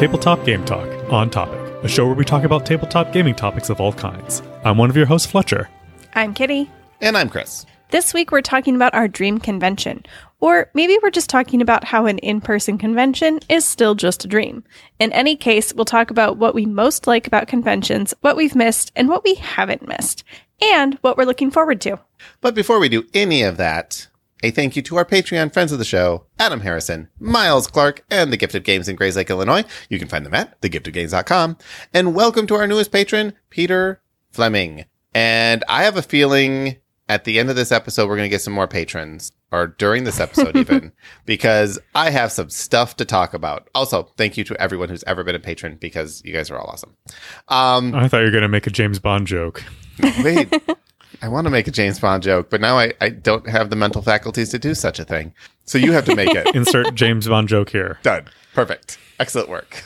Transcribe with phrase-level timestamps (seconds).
[0.00, 3.82] Tabletop Game Talk on Topic, a show where we talk about tabletop gaming topics of
[3.82, 4.40] all kinds.
[4.64, 5.68] I'm one of your hosts, Fletcher.
[6.14, 6.70] I'm Kitty.
[7.02, 7.66] And I'm Chris.
[7.90, 10.06] This week we're talking about our dream convention.
[10.40, 14.28] Or maybe we're just talking about how an in person convention is still just a
[14.28, 14.64] dream.
[14.98, 18.92] In any case, we'll talk about what we most like about conventions, what we've missed,
[18.96, 20.24] and what we haven't missed,
[20.62, 22.00] and what we're looking forward to.
[22.40, 24.08] But before we do any of that,
[24.42, 28.32] a thank you to our Patreon friends of the show, Adam Harrison, Miles Clark, and
[28.32, 29.64] The Gift of Games in Grayslake, Illinois.
[29.88, 31.58] You can find them at thegiftofgames.com.
[31.92, 34.86] And welcome to our newest patron, Peter Fleming.
[35.14, 36.76] And I have a feeling
[37.08, 40.04] at the end of this episode, we're going to get some more patrons, or during
[40.04, 40.92] this episode, even,
[41.26, 43.68] because I have some stuff to talk about.
[43.74, 46.68] Also, thank you to everyone who's ever been a patron because you guys are all
[46.68, 46.96] awesome.
[47.48, 49.64] Um, I thought you were going to make a James Bond joke.
[50.22, 50.54] wait,
[51.22, 53.76] I want to make a James Bond joke, but now I, I don't have the
[53.76, 55.34] mental faculties to do such a thing.
[55.64, 56.46] So you have to make it.
[56.54, 57.98] Insert James Bond joke here.
[58.02, 58.28] Done.
[58.54, 58.98] Perfect.
[59.18, 59.82] Excellent work.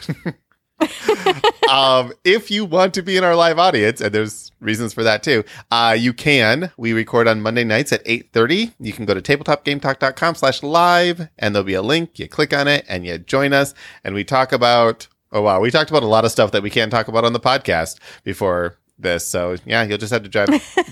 [1.71, 5.23] um, if you want to be in our live audience, and there's reasons for that
[5.23, 6.71] too, uh, you can.
[6.77, 8.75] We record on Monday nights at 8.30.
[8.81, 12.19] You can go to tabletopgametalk.com slash live, and there'll be a link.
[12.19, 15.71] You click on it, and you join us, and we talk about, oh wow, we
[15.71, 18.79] talked about a lot of stuff that we can't talk about on the podcast before
[18.99, 19.27] this.
[19.27, 20.47] So yeah, you'll just have to join,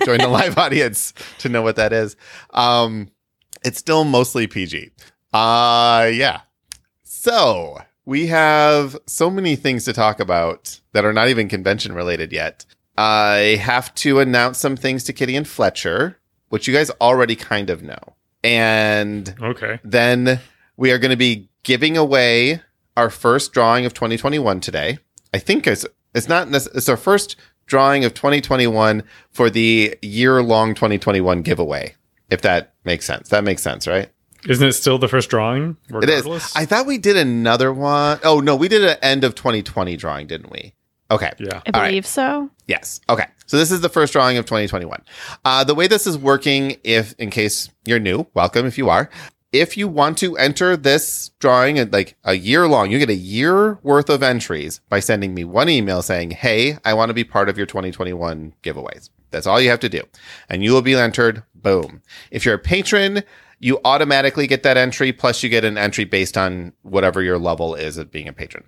[0.05, 2.17] join the live audience to know what that is.
[2.51, 3.11] Um,
[3.65, 4.91] it's still mostly PG.
[5.33, 6.41] Uh, yeah.
[7.03, 12.33] So we have so many things to talk about that are not even convention related
[12.33, 12.65] yet.
[12.99, 17.71] I have to announce some things to Kitty and Fletcher, which you guys already kind
[17.71, 18.17] of know.
[18.45, 19.79] And Okay.
[19.85, 20.41] then
[20.77, 22.61] we are going to be giving away
[22.97, 24.99] our first drawing of 2021 today.
[25.33, 27.37] I think it's, it's not, it's our first
[27.67, 31.95] drawing of 2021 for the year long 2021 giveaway.
[32.31, 33.29] If that makes sense.
[33.29, 34.09] That makes sense, right?
[34.49, 35.77] Isn't it still the first drawing?
[35.91, 36.53] It is.
[36.57, 38.19] I thought we did another one.
[38.25, 40.75] Oh no, we did an end of 2020 drawing, didn't we?
[41.11, 41.31] Okay.
[41.39, 41.61] yeah.
[41.67, 41.89] I All right.
[41.89, 42.51] believe so.
[42.67, 43.01] Yes.
[43.09, 43.27] Okay.
[43.47, 45.03] So this is the first drawing of 2021.
[45.45, 49.11] Uh, the way this is working, if in case you're new, welcome if you are.
[49.53, 53.15] If you want to enter this drawing at like a year long, you get a
[53.15, 57.25] year worth of entries by sending me one email saying, Hey, I want to be
[57.25, 59.11] part of your 2021 giveaways.
[59.31, 60.03] That's all you have to do.
[60.49, 61.43] And you will be entered.
[61.55, 62.03] Boom.
[62.31, 63.23] If you're a patron,
[63.59, 65.13] you automatically get that entry.
[65.13, 68.65] Plus you get an entry based on whatever your level is of being a patron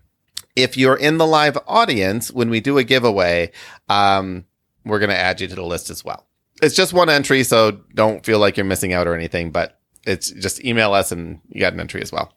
[0.56, 3.50] if you're in the live audience when we do a giveaway,
[3.88, 4.44] um,
[4.84, 6.26] we're going to add you to the list as well.
[6.62, 10.30] It's just one entry, so don't feel like you're missing out or anything, but it's
[10.30, 12.32] just email us and you got an entry as well.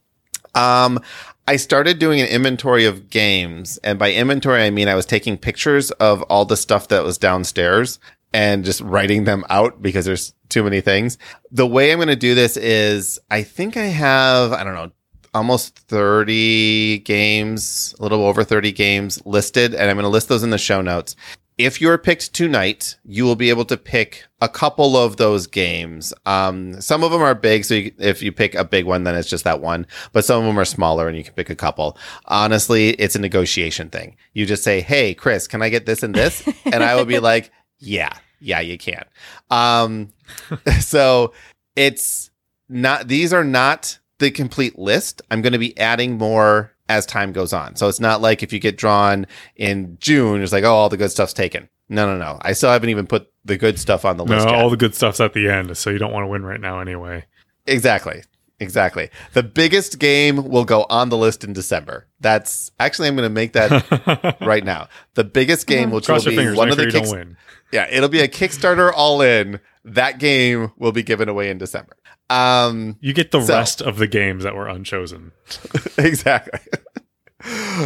[0.56, 1.00] Um,
[1.48, 5.38] I started doing an inventory of games, and by inventory, I mean I was taking
[5.38, 8.00] pictures of all the stuff that was downstairs
[8.34, 11.18] and just writing them out because there's too many things.
[11.52, 14.92] The way I'm going to do this is I think I have, I don't know,
[15.34, 20.44] almost 30 games, a little over 30 games listed, and I'm going to list those
[20.44, 21.16] in the show notes.
[21.58, 26.14] If you're picked tonight, you will be able to pick a couple of those games.
[26.28, 29.16] Um, some of them are big, so you, if you pick a big one, then
[29.16, 29.88] it's just that one.
[30.12, 31.98] But some of them are smaller, and you can pick a couple.
[32.26, 34.18] Honestly, it's a negotiation thing.
[34.34, 37.18] You just say, "Hey, Chris, can I get this and this?" and I will be
[37.18, 39.06] like, "Yeah, yeah, you can."
[39.50, 40.14] Um,
[40.80, 41.34] so
[41.76, 42.30] it's
[42.70, 45.24] not; these are not the complete list.
[45.32, 47.76] I'm going to be adding more as time goes on.
[47.76, 50.98] So it's not like if you get drawn in June, it's like, oh, all the
[50.98, 51.70] good stuff's taken.
[51.90, 52.38] No, no, no.
[52.42, 54.48] I still haven't even put the good stuff on the No, list.
[54.48, 54.56] yet.
[54.56, 56.80] all the good stuff's at the end, so you don't want to win right now
[56.80, 57.26] anyway.
[57.66, 58.24] exactly.
[58.60, 59.12] Exactly.
[59.34, 62.08] The biggest game will go on the list in December.
[62.20, 64.88] That's actually, I'm going to make that right now.
[65.14, 67.36] The biggest game, which Cross will be fingers, one of the sure kicks-
[67.72, 69.60] yeah, it'll be a Kickstarter all in.
[69.88, 71.96] That game will be given away in December.
[72.30, 75.32] Um, You get the So- rest of the games that were unchosen.
[75.98, 76.60] exactly.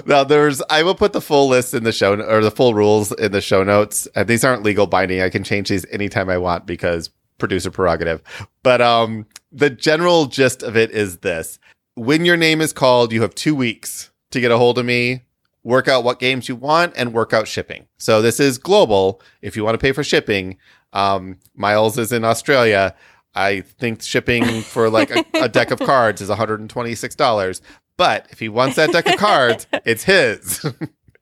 [0.05, 3.11] now there's I will put the full list in the show or the full rules
[3.11, 4.07] in the show notes.
[4.15, 5.21] And these aren't legal binding.
[5.21, 8.21] I can change these anytime I want because producer prerogative.
[8.63, 11.59] But um the general gist of it is this.
[11.95, 15.23] When your name is called, you have 2 weeks to get a hold of me,
[15.63, 17.85] work out what games you want and work out shipping.
[17.99, 19.21] So this is global.
[19.41, 20.57] If you want to pay for shipping,
[20.93, 22.95] um Miles is in Australia.
[23.33, 27.61] I think shipping for like a, a deck of cards is $126.
[27.97, 30.65] But if he wants that deck of cards, it's his.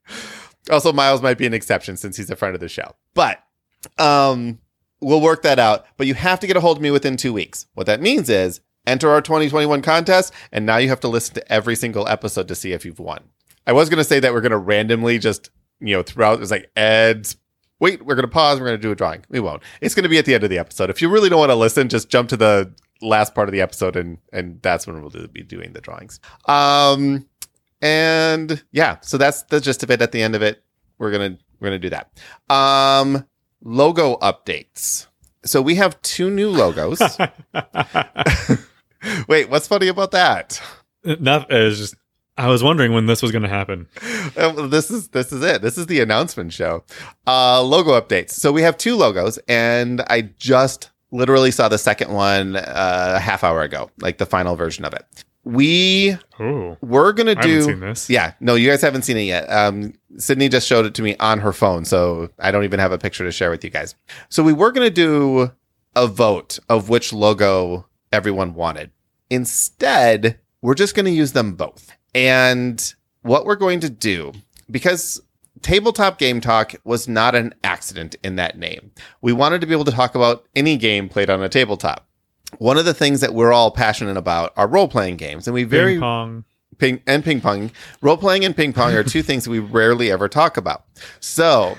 [0.70, 2.94] also, Miles might be an exception since he's a friend of the show.
[3.14, 3.42] But
[3.98, 4.58] um,
[5.00, 5.86] we'll work that out.
[5.96, 7.66] But you have to get a hold of me within two weeks.
[7.74, 11.52] What that means is enter our 2021 contest, and now you have to listen to
[11.52, 13.20] every single episode to see if you've won.
[13.66, 15.50] I was going to say that we're going to randomly just,
[15.80, 17.36] you know, throughout, it's like Ed's
[17.80, 18.60] wait, we're going to pause.
[18.60, 19.24] We're going to do a drawing.
[19.28, 19.62] We won't.
[19.80, 20.90] It's going to be at the end of the episode.
[20.90, 22.72] If you really don't want to listen, just jump to the
[23.02, 26.20] last part of the episode and and that's when we'll do- be doing the drawings.
[26.44, 27.26] Um
[27.82, 30.02] and yeah, so that's the gist of it.
[30.02, 30.62] At the end of it,
[30.98, 32.10] we're gonna we're gonna do that.
[32.54, 33.26] Um,
[33.62, 35.06] logo updates.
[35.44, 37.00] So we have two new logos.
[39.28, 40.60] Wait, what's funny about that?
[41.04, 41.94] Not it's just
[42.40, 43.86] I was wondering when this was going to happen.
[44.36, 45.60] Uh, this is this is it.
[45.62, 46.84] This is the announcement show.
[47.26, 48.30] Uh, logo updates.
[48.30, 53.20] So we have two logos, and I just literally saw the second one uh, a
[53.20, 55.04] half hour ago, like the final version of it.
[55.44, 57.74] We Oh, were gonna do.
[57.76, 58.08] this.
[58.10, 59.50] Yeah, no, you guys haven't seen it yet.
[59.50, 62.92] Um, Sydney just showed it to me on her phone, so I don't even have
[62.92, 63.94] a picture to share with you guys.
[64.28, 65.50] So we were gonna do
[65.96, 68.90] a vote of which logo everyone wanted.
[69.30, 71.92] Instead, we're just gonna use them both.
[72.14, 74.32] And what we're going to do,
[74.70, 75.20] because
[75.62, 78.92] Tabletop Game Talk was not an accident in that name.
[79.20, 82.06] We wanted to be able to talk about any game played on a tabletop.
[82.58, 85.64] One of the things that we're all passionate about are role playing games, and we
[85.64, 86.44] very Ping pong.
[86.78, 87.70] ping and ping pong.
[88.00, 90.84] Role playing and ping pong are two things we rarely ever talk about.
[91.20, 91.76] So,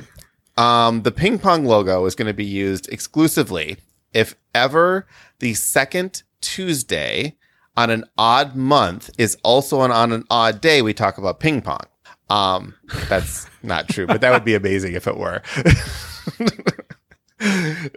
[0.58, 3.78] um, the ping pong logo is going to be used exclusively
[4.14, 5.08] if ever
[5.40, 7.36] the second Tuesday
[7.78, 10.82] on an odd month is also on, on an odd day.
[10.82, 11.86] We talk about ping pong.
[12.30, 12.76] Um,
[13.10, 15.42] that's not true, but that would be amazing if it were.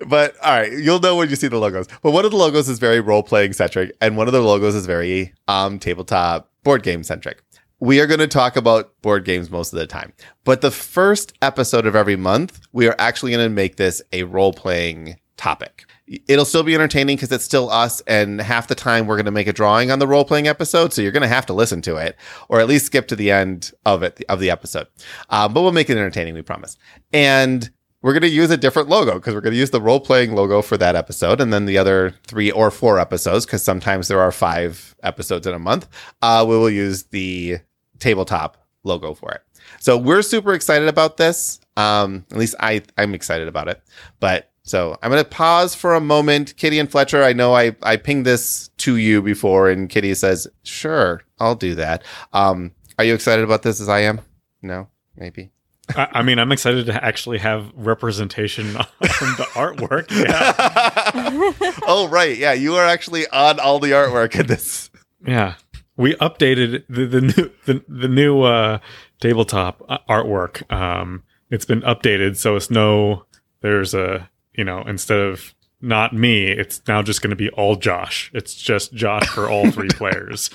[0.09, 1.87] but all right, you'll know when you see the logos.
[2.03, 4.75] But one of the logos is very role playing centric, and one of the logos
[4.75, 7.43] is very um, tabletop board game centric.
[7.81, 10.15] We are going to talk about board games most of the time.
[10.45, 14.23] But the first episode of every month, we are actually going to make this a
[14.23, 15.85] role playing topic.
[16.07, 19.31] It'll still be entertaining because it's still us, and half the time we're going to
[19.31, 21.81] make a drawing on the role playing episode, so you're going to have to listen
[21.83, 22.15] to it,
[22.51, 24.87] or at least skip to the end of it of the episode.
[25.31, 26.77] Um, but we'll make it entertaining, we promise.
[27.15, 27.71] And
[28.03, 30.35] we're going to use a different logo because we're going to use the role playing
[30.35, 34.21] logo for that episode, and then the other three or four episodes, because sometimes there
[34.21, 35.89] are five episodes in a month.
[36.21, 37.61] Uh, we will use the
[37.99, 39.41] tabletop logo for it.
[39.81, 41.61] So we're super excited about this.
[41.79, 43.81] Um, at least I I'm excited about it,
[44.21, 44.51] but.
[44.65, 46.57] So I'm going to pause for a moment.
[46.57, 50.49] Kitty and Fletcher, I know I, I pinged this to you before and Kitty says,
[50.63, 52.03] sure, I'll do that.
[52.33, 54.21] Um, are you excited about this as I am?
[54.63, 55.51] No, maybe.
[55.95, 60.11] I, I mean, I'm excited to actually have representation on the artwork.
[60.11, 62.37] Yeah, oh, right.
[62.39, 62.55] Yeah.
[62.55, 64.91] You are actually on all the artwork in this.
[65.27, 65.55] yeah.
[65.97, 68.79] We updated the, the new the, the new uh,
[69.21, 70.69] tabletop uh, artwork.
[70.73, 73.27] Um, it's been updated, so it's no.
[73.61, 77.77] There's a you know instead of not me, it's now just going to be all
[77.77, 78.31] Josh.
[78.33, 80.49] It's just Josh for all three players.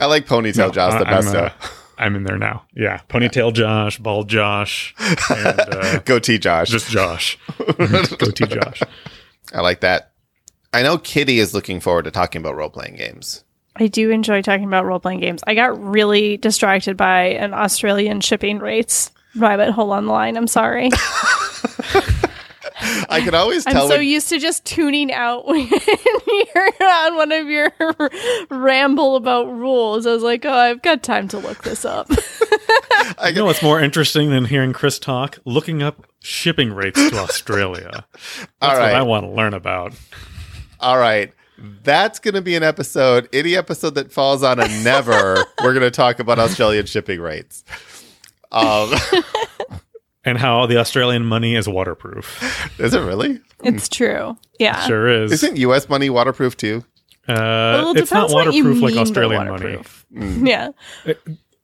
[0.00, 1.28] I like Ponytail No, Josh the I- I'm, best.
[1.34, 1.50] uh, though.
[1.98, 2.64] I'm in there now.
[2.74, 4.94] Yeah, ponytail Josh, bald Josh,
[5.28, 6.70] and uh, Goatee Josh.
[6.70, 7.36] just Josh.
[7.58, 8.82] Goatee Josh.
[9.52, 10.12] I like that.
[10.72, 13.44] I know Kitty is looking forward to talking about role playing games.
[13.76, 15.42] I do enjoy talking about role playing games.
[15.46, 20.36] I got really distracted by an Australian shipping rates rabbit hole on the line.
[20.36, 20.90] I'm sorry.
[23.08, 23.84] I can always tell.
[23.84, 27.72] I'm so when- used to just tuning out when you're on one of your
[28.50, 30.06] ramble about rules.
[30.06, 32.08] I was like, oh, I've got time to look this up.
[33.18, 35.38] I You know what's more interesting than hearing Chris talk?
[35.44, 38.06] Looking up shipping rates to Australia.
[38.14, 38.94] That's All what.
[38.94, 39.94] I want to learn about.
[40.78, 41.32] All right.
[41.82, 43.28] That's going to be an episode.
[43.34, 47.64] Any episode that falls on a never, we're going to talk about Australian shipping rates.
[48.52, 48.92] Um,
[50.22, 52.78] And how the Australian money is waterproof.
[52.78, 53.40] is it really?
[53.64, 54.36] it's true.
[54.58, 54.86] Yeah.
[54.86, 55.32] Sure is.
[55.32, 55.88] Isn't U.S.
[55.88, 56.84] money waterproof too?
[57.26, 60.06] Uh, Well, it it's not depends what you waterproof like Australian waterproof.
[60.10, 60.50] money.
[60.50, 60.68] Yeah.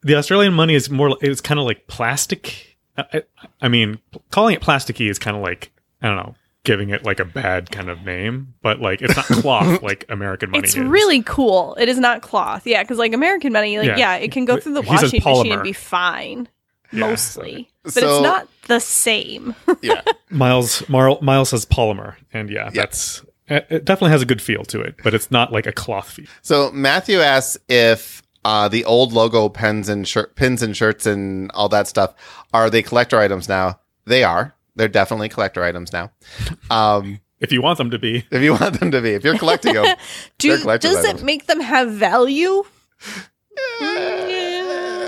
[0.03, 1.19] The Australian money is more.
[1.21, 2.79] It's kind of like plastic.
[2.97, 3.23] I, I-
[3.61, 3.99] I mean,
[4.31, 7.71] calling it plasticky is kind of like I don't know, giving it like a bad
[7.71, 8.55] kind of name.
[8.63, 10.65] But like, it's not cloth like American money.
[10.65, 10.83] It's is.
[10.83, 11.75] really cool.
[11.79, 12.67] It is not cloth.
[12.67, 13.97] Yeah, because like American money, like Yeah.
[13.99, 16.49] yeah, it can go through the washing machine and be fine.
[16.93, 17.01] Yeah.
[17.09, 17.69] Mostly.
[17.83, 19.55] But So- it's not the same.
[19.83, 20.03] Yeah.
[20.31, 20.89] Miles.
[20.89, 24.81] Mar- Miles has polymer, and yeah, that's it it definitely has a good feel to
[24.81, 26.27] it, but it's not like a cloth feel.
[26.43, 31.51] So Matthew asks if uh, the old logo pens and shirt pins and shirts and
[31.53, 32.15] all that stuff
[32.53, 33.79] are they collector items now?
[34.07, 34.55] They are.
[34.77, 36.11] They're definitely collector items now.
[36.71, 39.39] Um, If you want them to be, if you want them to be, if you're
[39.39, 39.97] collecting them,
[40.39, 41.21] Do, collector's does items.
[41.23, 42.63] it make them have value?
[43.81, 44.36] yeah.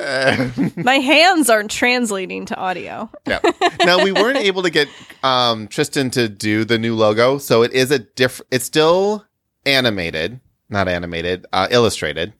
[0.76, 3.10] My hands aren't translating to audio.
[3.84, 4.88] Now we weren't able to get
[5.22, 8.40] um, Tristan to do the new logo, so it is a diff.
[8.50, 9.24] It's still
[9.64, 12.32] animated, not animated, uh, illustrated.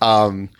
[0.00, 0.50] Um,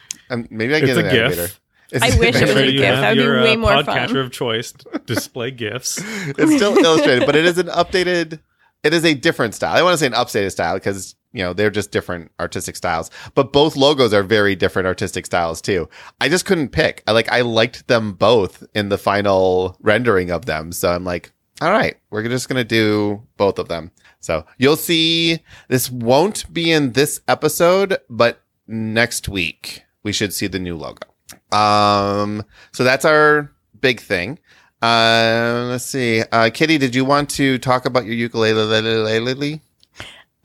[0.50, 1.32] maybe I get It's an a GIF.
[1.38, 1.58] animator.
[1.90, 2.94] It's, I wish it was Where a you GIF.
[2.96, 4.16] That would be your, way uh, more podcatcher fun.
[4.16, 4.72] of choice
[5.06, 6.00] display gifs.
[6.02, 8.40] it's still illustrated, but it is an updated.
[8.82, 9.76] It is a different style.
[9.76, 13.10] I want to say an updated style because you know, they're just different artistic styles.
[13.34, 15.88] But both logos are very different artistic styles too.
[16.20, 17.02] I just couldn't pick.
[17.06, 20.72] I like I liked them both in the final rendering of them.
[20.72, 23.90] So I'm like, all right, we're just gonna do both of them.
[24.20, 30.46] So you'll see this won't be in this episode, but next week we should see
[30.46, 31.06] the new logo.
[31.52, 34.38] Um, so that's our big thing.
[34.80, 36.22] Uh, let's see.
[36.30, 39.60] Uh, Kitty, did you want to talk about your ukulele?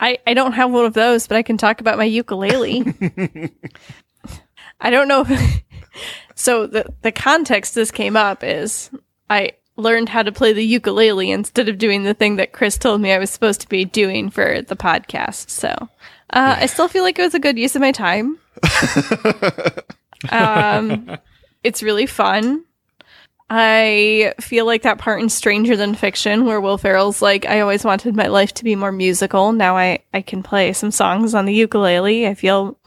[0.04, 2.84] I, I don't have one of those, but I can talk about my ukulele.
[4.82, 5.26] I don't know.
[6.36, 8.90] so the the context this came up is
[9.30, 13.00] I learned how to play the ukulele instead of doing the thing that Chris told
[13.00, 15.50] me I was supposed to be doing for the podcast.
[15.50, 15.70] So
[16.32, 18.40] uh, I still feel like it was a good use of my time.
[20.32, 21.18] um,
[21.64, 22.66] it's really fun.
[23.50, 27.84] I feel like that part in Stranger Than Fiction where Will Ferrell's like, I always
[27.84, 29.52] wanted my life to be more musical.
[29.52, 32.28] Now I, I can play some songs on the ukulele.
[32.28, 32.78] I feel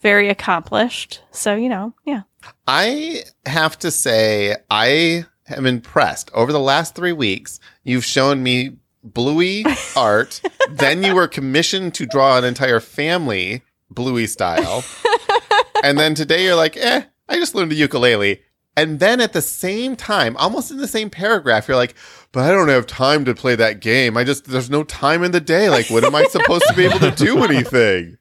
[0.00, 1.22] very accomplished.
[1.30, 2.22] So, you know, yeah.
[2.66, 6.30] I have to say, I am impressed.
[6.34, 9.64] Over the last three weeks, you've shown me bluey
[9.96, 10.40] art.
[10.70, 14.84] then you were commissioned to draw an entire family bluey style.
[15.84, 18.42] and then today you're like, eh, I just learned the ukulele.
[18.80, 21.94] And then at the same time, almost in the same paragraph, you're like,
[22.32, 24.16] but I don't have time to play that game.
[24.16, 25.68] I just, there's no time in the day.
[25.68, 28.16] Like, when am I supposed to be able to do anything?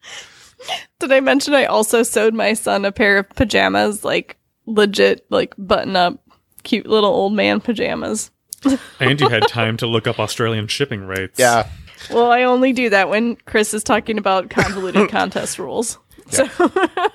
[0.99, 4.35] Did I mention I also sewed my son a pair of pajamas, like
[4.65, 6.21] legit, like button up,
[6.63, 8.29] cute little old man pajamas?
[8.99, 11.39] and you had time to look up Australian shipping rates.
[11.39, 11.69] Yeah.
[12.11, 15.97] Well, I only do that when Chris is talking about convoluted contest rules.
[16.31, 16.49] So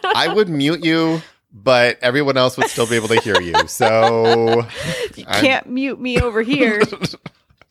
[0.03, 1.21] I would mute you,
[1.55, 3.55] but everyone else would still be able to hear you.
[3.69, 4.67] So
[5.15, 6.83] you can't mute me over here.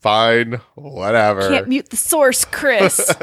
[0.00, 1.48] fine, whatever.
[1.48, 3.14] Can't mute the source, Chris.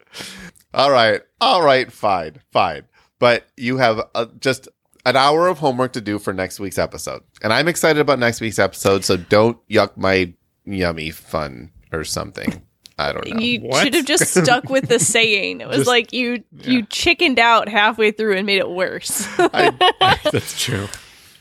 [0.74, 1.22] All right.
[1.40, 1.90] All right.
[1.90, 2.40] Fine.
[2.52, 2.82] Fine.
[3.20, 4.68] But you have uh, just
[5.06, 7.22] an hour of homework to do for next week's episode.
[7.40, 9.04] And I'm excited about next week's episode.
[9.04, 12.62] So don't yuck my yummy fun or something.
[12.98, 13.40] I don't know.
[13.40, 13.84] You What?
[13.84, 15.60] should have just stuck with the saying.
[15.60, 19.26] It was Just- like you you chickened out halfway through and made it worse.
[19.38, 20.88] I, That's true.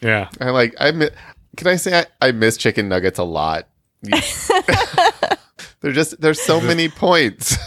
[0.02, 0.30] Yeah.
[0.40, 1.10] I like, I mi-
[1.56, 3.68] can I say I, I miss chicken nuggets a lot?
[5.82, 7.58] They're just, there's so many points.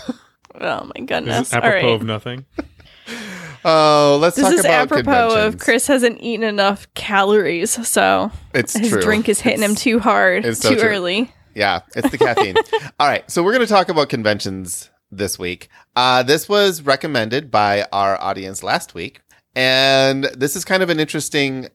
[0.61, 1.53] oh my goodness!
[1.53, 1.95] it All apropos right.
[1.95, 2.45] of nothing?
[3.65, 5.59] Oh, let's This talk is about apropos of.
[5.59, 9.03] Chris hasn't eaten enough calories, so It's his true.
[9.03, 10.89] drink is hitting him too hard, it's so too true.
[10.89, 11.33] early.
[11.55, 12.57] Yeah, it's the caffeine.
[13.01, 15.69] All right, so we're going to talk about conventions this week.
[15.97, 19.23] Uh, this was recommended by our audience last week,
[19.55, 21.69] and this is kind of an interesting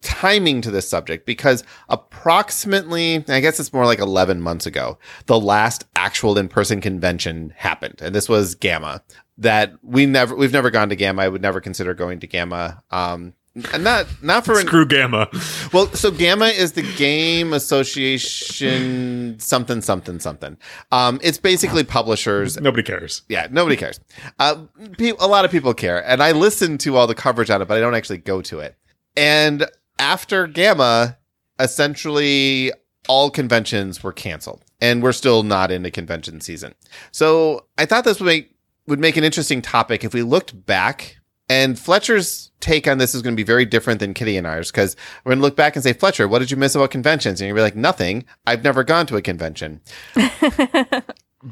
[0.00, 5.38] timing to this subject because approximately, I guess it's more like 11 months ago, the
[5.38, 9.02] last actual in-person convention happened, and this was GAMA.
[9.38, 11.20] That we never, we've never gone to GAMA.
[11.20, 12.82] I would never consider going to GAMA.
[12.92, 13.34] Um,
[13.72, 15.28] and not not for an, Screw GAMA.
[15.72, 20.56] well, so GAMA is the Game Association something something something.
[20.90, 22.60] Um, it's basically publishers.
[22.60, 23.22] Nobody cares.
[23.28, 24.00] Yeah, nobody cares.
[24.38, 24.64] Uh,
[24.98, 27.68] pe- a lot of people care, and I listen to all the coverage on it,
[27.68, 28.76] but I don't actually go to it.
[29.16, 29.66] And
[29.98, 31.16] after GAMA,
[31.60, 32.72] essentially
[33.08, 36.74] all conventions were canceled, and we're still not in into convention season.
[37.12, 38.50] So I thought this would make
[38.86, 41.18] would make an interesting topic if we looked back.
[41.48, 44.70] And Fletcher's take on this is going to be very different than Kitty and ours
[44.70, 47.40] because we're going to look back and say, Fletcher, what did you miss about conventions?
[47.40, 48.24] And you're going to be like, nothing.
[48.46, 49.82] I've never gone to a convention.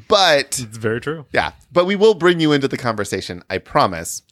[0.07, 1.25] but It's very true.
[1.31, 4.23] yeah, but we will bring you into the conversation, I promise.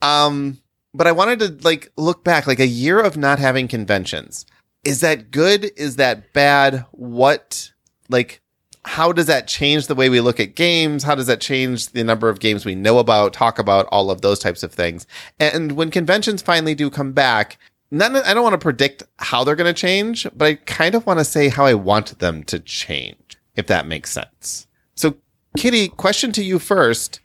[0.00, 0.58] Um,
[0.94, 4.46] but I wanted to like look back like a year of not having conventions.
[4.84, 5.72] Is that good?
[5.76, 6.86] Is that bad?
[6.92, 7.72] What
[8.08, 8.40] like
[8.88, 11.02] how does that change the way we look at games?
[11.02, 14.22] How does that change the number of games we know about, talk about, all of
[14.22, 15.06] those types of things?
[15.38, 17.58] And when conventions finally do come back,
[17.92, 17.96] I
[18.34, 21.24] don't want to predict how they're going to change, but I kind of want to
[21.24, 24.66] say how I want them to change, if that makes sense.
[24.94, 25.16] So,
[25.56, 27.20] Kitty, question to you first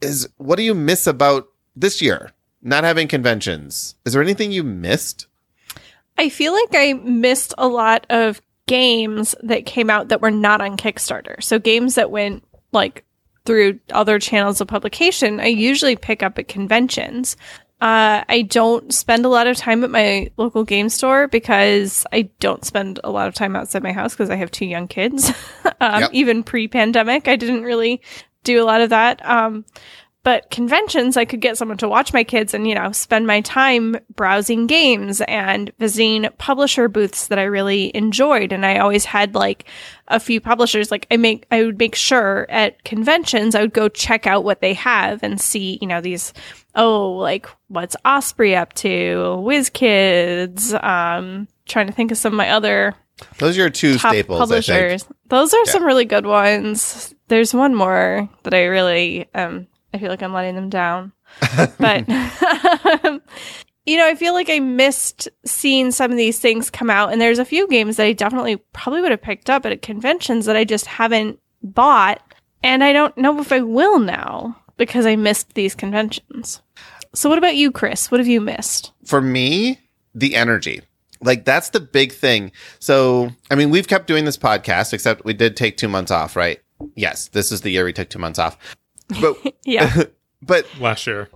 [0.00, 2.32] is what do you miss about this year?
[2.62, 3.94] Not having conventions.
[4.04, 5.28] Is there anything you missed?
[6.18, 10.60] I feel like I missed a lot of games that came out that were not
[10.60, 11.42] on Kickstarter.
[11.42, 13.04] So games that went like
[13.44, 17.36] through other channels of publication, I usually pick up at conventions.
[17.80, 22.30] Uh, I don't spend a lot of time at my local game store because I
[22.40, 25.28] don't spend a lot of time outside my house because I have two young kids.
[25.80, 26.10] um, Yep.
[26.14, 28.00] Even pre pandemic, I didn't really
[28.44, 29.24] do a lot of that.
[29.28, 29.64] Um,
[30.24, 33.42] But conventions, I could get someone to watch my kids and, you know, spend my
[33.42, 38.50] time browsing games and visiting publisher booths that I really enjoyed.
[38.50, 39.66] And I always had like
[40.08, 40.90] a few publishers.
[40.90, 44.62] Like I make, I would make sure at conventions, I would go check out what
[44.62, 46.32] they have and see, you know, these,
[46.74, 52.50] oh, like what's Osprey up to, WizKids, um, trying to think of some of my
[52.50, 52.94] other
[53.38, 55.04] Those are your two top staples, I publishers.
[55.04, 55.16] think.
[55.28, 55.72] Those are Yeah.
[55.72, 57.14] some really good ones.
[57.28, 61.12] There's one more that I really um I feel like I'm letting them down.
[61.78, 62.08] but
[63.86, 67.20] you know, I feel like I missed seeing some of these things come out and
[67.20, 70.56] there's a few games that I definitely probably would have picked up at conventions that
[70.56, 72.20] I just haven't bought
[72.62, 76.62] and I don't know if I will now because I missed these conventions.
[77.14, 78.10] So what about you, Chris?
[78.10, 78.92] What have you missed?
[79.04, 79.78] For me,
[80.14, 80.80] the energy.
[81.20, 82.52] Like that's the big thing.
[82.80, 86.36] So, I mean, we've kept doing this podcast, except we did take two months off,
[86.36, 86.60] right?
[86.96, 88.58] Yes, this is the year we took two months off.
[89.20, 90.04] But, Yeah.
[90.42, 91.28] but Last year.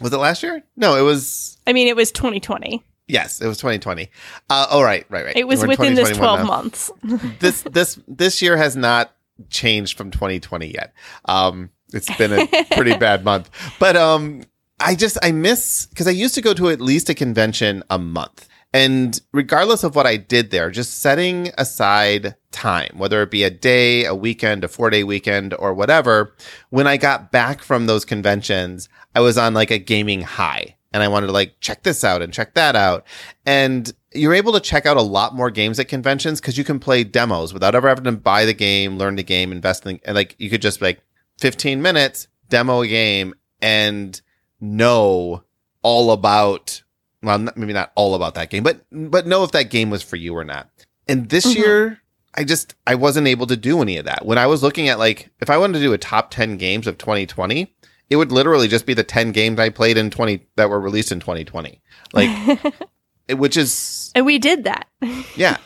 [0.00, 0.62] was it last year?
[0.76, 1.58] No, it was.
[1.66, 2.82] I mean, it was 2020.
[3.06, 4.10] Yes, it was 2020.
[4.48, 5.36] Uh, oh, right, right, right.
[5.36, 6.44] It was We're within this 12 now.
[6.46, 6.90] months.
[7.38, 9.12] this this this year has not
[9.50, 10.94] changed from 2020 yet.
[11.26, 14.44] Um, it's been a pretty bad month, but um,
[14.80, 17.98] I just I miss because I used to go to at least a convention a
[17.98, 23.44] month, and regardless of what I did there, just setting aside time, whether it be
[23.44, 26.34] a day, a weekend, a four day weekend, or whatever,
[26.70, 30.76] when I got back from those conventions, I was on like a gaming high.
[30.92, 33.06] And I wanted to like check this out and check that out.
[33.46, 36.80] And you're able to check out a lot more games at conventions because you can
[36.80, 40.16] play demos without ever having to buy the game, learn the game, invest in, and
[40.16, 41.00] like you could just like
[41.38, 44.20] 15 minutes, demo a game and
[44.60, 45.42] know
[45.82, 46.83] all about,
[47.24, 50.02] well, not, maybe not all about that game, but, but know if that game was
[50.02, 50.68] for you or not.
[51.08, 51.54] And this Mhm.
[51.56, 52.00] year,
[52.34, 54.24] I just, I wasn't able to do any of that.
[54.26, 56.86] When I was looking at like, if I wanted to do a top 10 games
[56.86, 57.74] of 2020,
[58.10, 61.10] it would literally just be the 10 games I played in 20 that were released
[61.12, 61.80] in 2020.
[62.12, 62.60] Like,
[63.28, 64.86] it- which is and we did that.
[65.36, 65.56] yeah.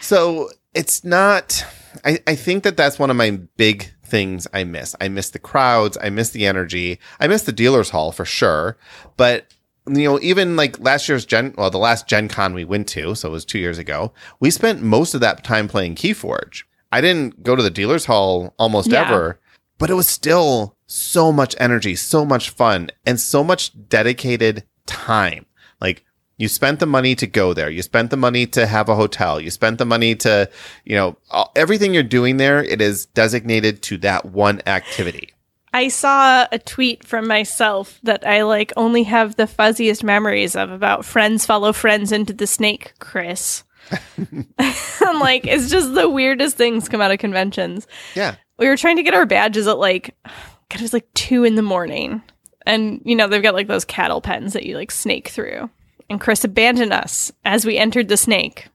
[0.00, 1.64] so it's not,
[2.04, 4.94] I, I think that that's one of my big things I miss.
[5.00, 5.96] I miss the crowds.
[6.00, 6.98] I miss the energy.
[7.18, 8.76] I miss the dealer's hall for sure.
[9.16, 9.46] But,
[9.88, 13.14] you know, even like last year's Gen, well, the last Gen Con we went to,
[13.14, 16.64] so it was two years ago, we spent most of that time playing Keyforge.
[16.92, 19.02] I didn't go to the dealer's hall almost Yeah.
[19.08, 19.40] ever,
[19.78, 25.46] but it was still so much energy, so much fun, and so much dedicated time.
[25.80, 26.04] Like
[26.38, 27.70] you spent the money to go there.
[27.70, 29.40] You spent the money to have a hotel.
[29.40, 30.48] You spent the money to,
[30.84, 35.30] you know, all- everything you're doing there, it is designated to that one activity.
[35.72, 40.70] I saw a tweet from myself that I like only have the fuzziest memories of
[40.70, 43.64] about friends follow friends into the snake, Chris.
[44.58, 47.86] I'm like, it's just the weirdest things come out of conventions.
[48.14, 48.36] Yeah.
[48.58, 51.56] We were trying to get our badges at like, God, it was like two in
[51.56, 52.22] the morning.
[52.64, 55.70] And, you know, they've got like those cattle pens that you like snake through.
[56.08, 58.68] And Chris abandoned us as we entered the snake.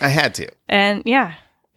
[0.00, 0.48] I had to.
[0.68, 1.34] And yeah.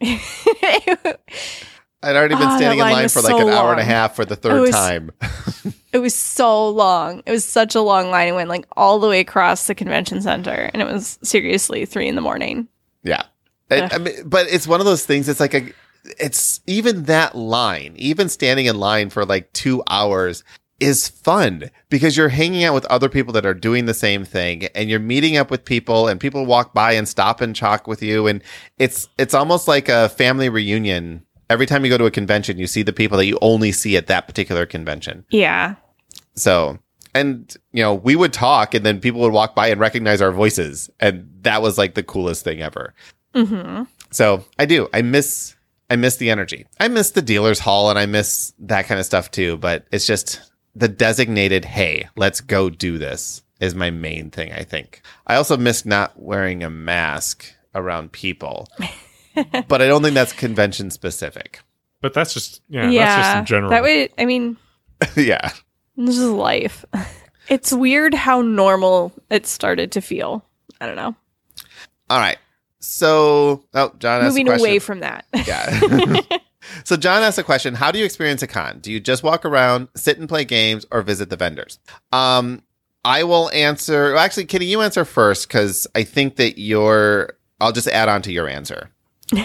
[2.02, 3.84] I'd already been ah, that standing in line for like so an hour and a
[3.84, 5.10] half for the It third was- time.
[5.90, 7.22] It was so long.
[7.24, 8.28] It was such a long line.
[8.28, 12.06] It went like all the way across the convention center, and it was seriously three
[12.08, 12.68] in the morning.
[13.04, 13.22] Yeah.
[13.70, 15.30] I, I mean, but it's one of those things.
[15.30, 15.72] It's like a,
[16.20, 20.44] it's even that line, even standing in line for like two hours
[20.78, 24.66] is fun because you're hanging out with other people that are doing the same thing
[24.76, 28.00] and you're meeting up with people and people walk by and stop and talk with
[28.02, 28.26] you.
[28.28, 28.42] And
[28.78, 31.24] it's, it's almost like a family reunion.
[31.50, 33.96] Every time you go to a convention, you see the people that you only see
[33.96, 35.24] at that particular convention.
[35.30, 35.76] Yeah,
[36.34, 36.78] So,
[37.14, 40.30] and you know, we would talk and then people would walk by and recognize our
[40.32, 40.90] voices.
[41.00, 42.94] And that was like the coolest thing ever.
[43.34, 44.88] hmm So I do.
[44.92, 45.54] I miss
[45.90, 46.66] I miss the energy.
[46.78, 49.56] I miss the dealer's hall and I miss that kind of stuff too.
[49.56, 50.40] But it's just
[50.74, 55.00] the designated, hey, let's go do this is my main thing, I think.
[55.26, 58.68] I also miss not wearing a mask around people.
[59.68, 61.60] but I don't think that's convention specific.
[62.00, 63.06] But that's just yeah, yeah.
[63.06, 63.70] that's just in general.
[63.70, 64.56] That way, I mean,
[65.16, 65.52] yeah.
[65.96, 66.84] this is life.
[67.48, 70.44] It's weird how normal it started to feel.
[70.82, 71.14] I don't know.
[72.10, 72.36] All right.
[72.80, 74.66] So, oh, John asked a Moving question.
[74.66, 75.24] away from that.
[75.46, 76.20] Yeah.
[76.84, 78.78] so John asked a question: How do you experience a con?
[78.80, 81.78] Do you just walk around, sit and play games, or visit the vendors?
[82.12, 82.62] Um,
[83.04, 84.12] I will answer.
[84.12, 87.34] Well, actually, Kitty, you answer first because I think that your.
[87.60, 88.90] I'll just add on to your answer.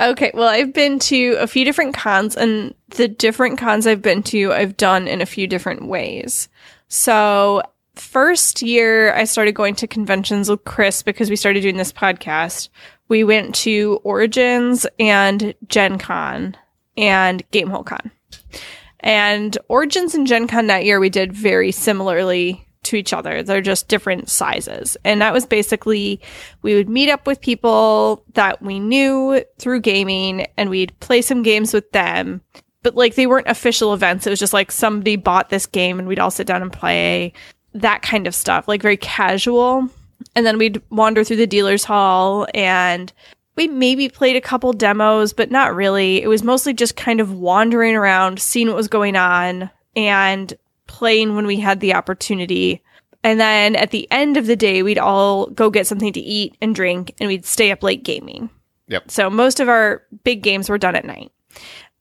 [0.00, 4.24] Okay, well, I've been to a few different cons, and the different cons I've been
[4.24, 6.48] to, I've done in a few different ways.
[6.88, 7.62] So,
[7.94, 12.70] first year I started going to conventions with Chris because we started doing this podcast.
[13.06, 16.56] We went to Origins and Gen Con
[16.96, 18.10] and Gamehole Con.
[18.98, 23.42] And Origins and Gen Con that year, we did very similarly to each other.
[23.42, 24.96] They're just different sizes.
[25.04, 26.20] And that was basically
[26.62, 31.42] we would meet up with people that we knew through gaming and we'd play some
[31.42, 32.40] games with them.
[32.82, 34.26] But like they weren't official events.
[34.26, 37.32] It was just like somebody bought this game and we'd all sit down and play
[37.72, 39.88] that kind of stuff, like very casual.
[40.36, 43.12] And then we'd wander through the dealer's hall and
[43.56, 46.22] we maybe played a couple demos, but not really.
[46.22, 50.52] It was mostly just kind of wandering around, seeing what was going on, and
[50.94, 52.80] playing when we had the opportunity.
[53.24, 56.56] And then at the end of the day, we'd all go get something to eat
[56.60, 58.48] and drink, and we'd stay up late gaming.
[58.86, 59.10] Yep.
[59.10, 61.32] So most of our big games were done at night.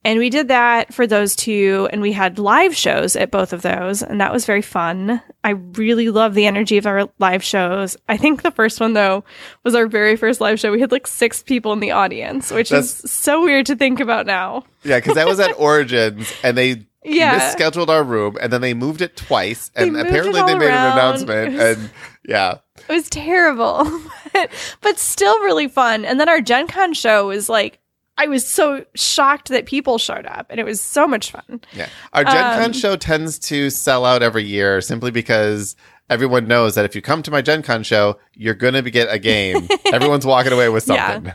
[0.05, 3.61] And we did that for those two, and we had live shows at both of
[3.61, 5.21] those, and that was very fun.
[5.45, 7.95] I really love the energy of our live shows.
[8.09, 9.23] I think the first one, though,
[9.63, 10.73] was our very first live show.
[10.73, 14.01] We had like six people in the audience, which That's- is so weird to think
[14.01, 14.65] about now.
[14.83, 17.39] Yeah, because that was at Origins, and they Yeah.
[17.53, 20.91] misscheduled our room, and then they moved it twice, and moved apparently they made around.
[20.91, 21.89] an announcement, was- and
[22.27, 23.83] yeah, It was terrible,
[24.33, 24.49] but,
[24.81, 26.05] but still really fun.
[26.05, 27.79] And then our Gen Con show was like,
[28.17, 31.61] I was so shocked that people showed up, and it was so much fun.
[31.73, 31.89] yeah.
[32.13, 35.75] Our Gen Con Um, show tends to sell out every year simply because
[36.09, 39.17] everyone knows that if you come to my Gen Con show, you're gonna get a
[39.17, 39.67] game.
[39.91, 41.33] Everyone's walking away with Yeah.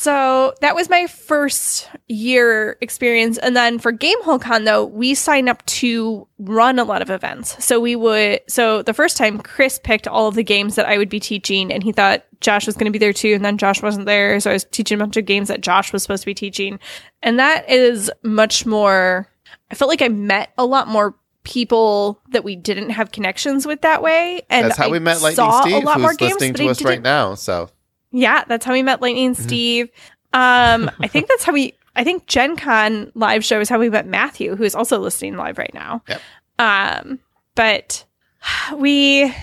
[0.00, 3.36] So that was my first year experience.
[3.36, 7.62] And then for Gamehole Con, though, we signed up to run a lot of events.
[7.62, 10.96] So we would, so the first time Chris picked all of the games that I
[10.96, 13.34] would be teaching, and he thought Josh was going to be there too.
[13.34, 14.40] And then Josh wasn't there.
[14.40, 16.78] So I was teaching a bunch of games that Josh was supposed to be teaching.
[17.22, 19.28] And that is much more,
[19.70, 23.82] I felt like I met a lot more people that we didn't have connections with
[23.82, 24.40] that way.
[24.48, 26.54] And That's how I we met Lightning saw Steve, a lot who's more games, listening
[26.54, 27.34] to us right now.
[27.34, 27.68] So
[28.12, 29.90] yeah, that's how we met Lightning and Steve.
[30.32, 31.74] Um, I think that's how we.
[31.96, 35.36] I think Gen Con live show is how we met Matthew, who is also listening
[35.36, 36.02] live right now.
[36.08, 36.20] Yep.
[36.58, 37.18] Um,
[37.56, 38.04] but
[38.76, 39.34] we,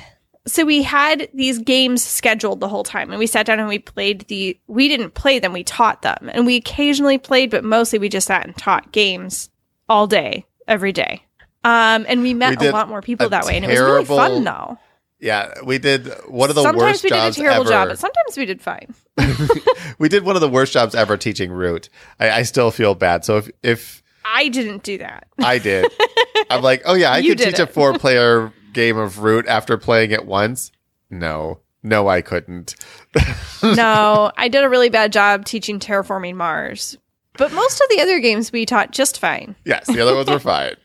[0.45, 3.80] so we had these games scheduled the whole time, and we sat down and we
[3.80, 4.58] played the.
[4.67, 8.27] We didn't play them; we taught them, and we occasionally played, but mostly we just
[8.27, 9.49] sat and taught games
[9.89, 11.23] all day, every day.
[11.63, 14.06] Um, and we met We a lot more people that way, and it was really
[14.06, 14.77] fun though.
[15.19, 17.69] Yeah, we did one of the sometimes worst we did a jobs terrible ever.
[17.69, 18.93] job, but sometimes we did fine.
[19.99, 21.89] we did one of the worst jobs ever teaching root.
[22.19, 23.25] I, I still feel bad.
[23.25, 25.27] So if if I didn't do that.
[25.39, 25.91] I did,
[26.49, 29.77] I'm like, oh yeah, I You could teach a four player game of root after
[29.77, 30.71] playing it once.
[31.10, 32.75] No, no, I couldn't.
[33.63, 36.97] no, I did a really bad job teaching terraforming Mars.
[37.38, 39.56] But most of the other games we taught just fine.
[39.63, 40.75] Yes, the other ones were fine.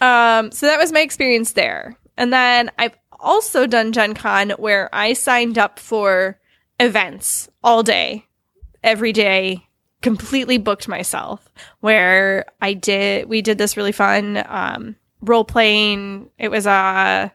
[0.00, 1.94] Um, so that was my experience there.
[2.20, 6.38] And then I've also done Gen Con where I signed up for
[6.78, 8.26] events all day,
[8.84, 9.66] every day,
[10.02, 11.50] completely booked myself.
[11.80, 16.28] Where I did, we did this really fun um, role playing.
[16.36, 17.32] It was a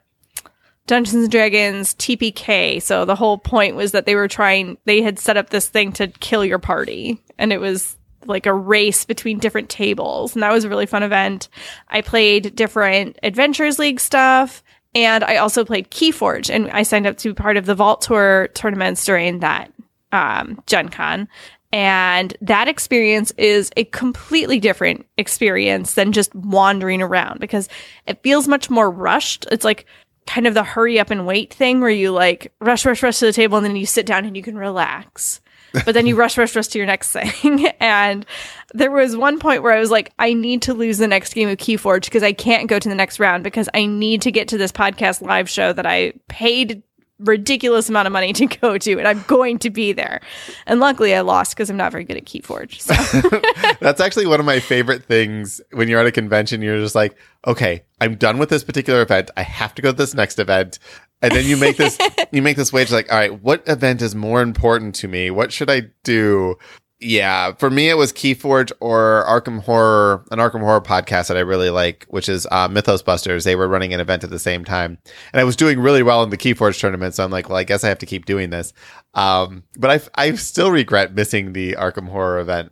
[0.85, 2.79] Dungeons and Dragons TPK.
[2.79, 5.93] So the whole point was that they were trying, they had set up this thing
[5.93, 7.19] to kill your party.
[7.39, 10.35] And it was like a race between different tables.
[10.35, 11.49] And that was a really fun event.
[11.89, 14.63] I played different Adventures League stuff.
[14.95, 16.49] And I also played Keyforge.
[16.49, 19.71] And I signed up to be part of the Vault Tour tournaments during that
[20.11, 21.27] um, Gen Con.
[21.73, 27.67] And that experience is a completely different experience than just wandering around because
[28.07, 29.45] it feels much more rushed.
[29.51, 29.85] It's like
[30.25, 33.25] kind of the hurry up and wait thing where you like rush, rush, rush to
[33.25, 35.41] the table and then you sit down and you can relax.
[35.83, 37.67] But then you rush, rush, rush to your next thing.
[37.79, 38.25] and
[38.73, 41.49] there was one point where I was like, I need to lose the next game
[41.49, 44.47] of Keyforge because I can't go to the next round because I need to get
[44.49, 46.83] to this podcast live show that I paid
[47.19, 50.21] ridiculous amount of money to go to and I'm going to be there.
[50.65, 52.81] And luckily I lost because I'm not very good at Keyforge.
[52.81, 56.61] So That's actually one of my favorite things when you're at a convention.
[56.61, 57.15] You're just like,
[57.47, 59.31] okay, I'm done with this particular event.
[59.37, 60.79] I have to go to this next event.
[61.25, 61.97] And then you make this,
[62.31, 65.31] you make this wage like, all right, what event is more important to me?
[65.31, 66.55] What should I do?
[66.99, 71.41] Yeah, for me, it was Keyforge or Arkham Horror, an Arkham Horror podcast that I
[71.41, 73.43] really like, which is uh, Mythos Busters.
[73.43, 74.97] They were running an event at the same time,
[75.33, 77.13] and I was doing really well in the Keyforge tournament.
[77.15, 78.71] So I'm like, well, I guess I have to keep doing this.
[79.13, 82.71] Um, but I, I still regret missing the Arkham Horror event.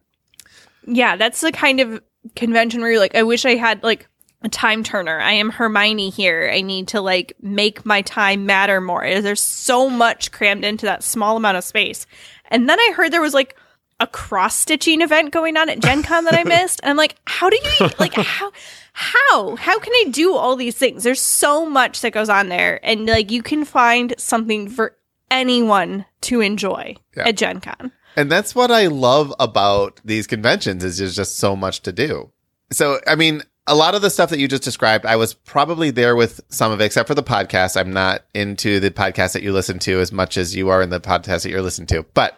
[0.87, 2.01] yeah, that's the kind of
[2.35, 4.07] convention where you're like, I wish I had like
[4.43, 5.19] a time turner.
[5.19, 6.49] I am Hermione here.
[6.53, 9.03] I need to like make my time matter more.
[9.21, 12.05] There's so much crammed into that small amount of space.
[12.51, 13.55] And then I heard there was like
[13.99, 16.81] a cross stitching event going on at Gen Con that I missed.
[16.83, 18.51] And I'm like, how do you like how
[18.91, 21.03] how how can I do all these things?
[21.03, 22.79] There's so much that goes on there.
[22.83, 24.97] And like you can find something for
[25.31, 27.27] anyone to enjoy Yeah.
[27.29, 27.91] at Gen Con.
[28.15, 32.31] And that's what I love about these conventions is there's just so much to do.
[32.71, 35.89] so I mean, a lot of the stuff that you just described, I was probably
[35.89, 37.79] there with some of it, except for the podcast.
[37.79, 40.89] I'm not into the podcast that you listen to as much as you are in
[40.89, 42.03] the podcast that you're listening to.
[42.13, 42.37] But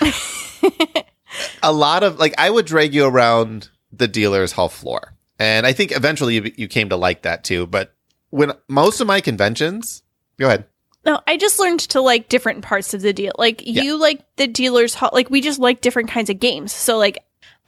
[1.62, 5.72] a lot of like, I would drag you around the dealer's hall floor, and I
[5.72, 7.66] think eventually you, you came to like that too.
[7.66, 7.94] But
[8.30, 10.02] when most of my conventions,
[10.38, 10.66] go ahead.
[11.06, 13.32] No, I just learned to like different parts of the deal.
[13.38, 13.82] Like Yeah.
[13.82, 15.08] you like the dealer's hall.
[15.14, 16.72] Like we just like different kinds of games.
[16.72, 17.18] So like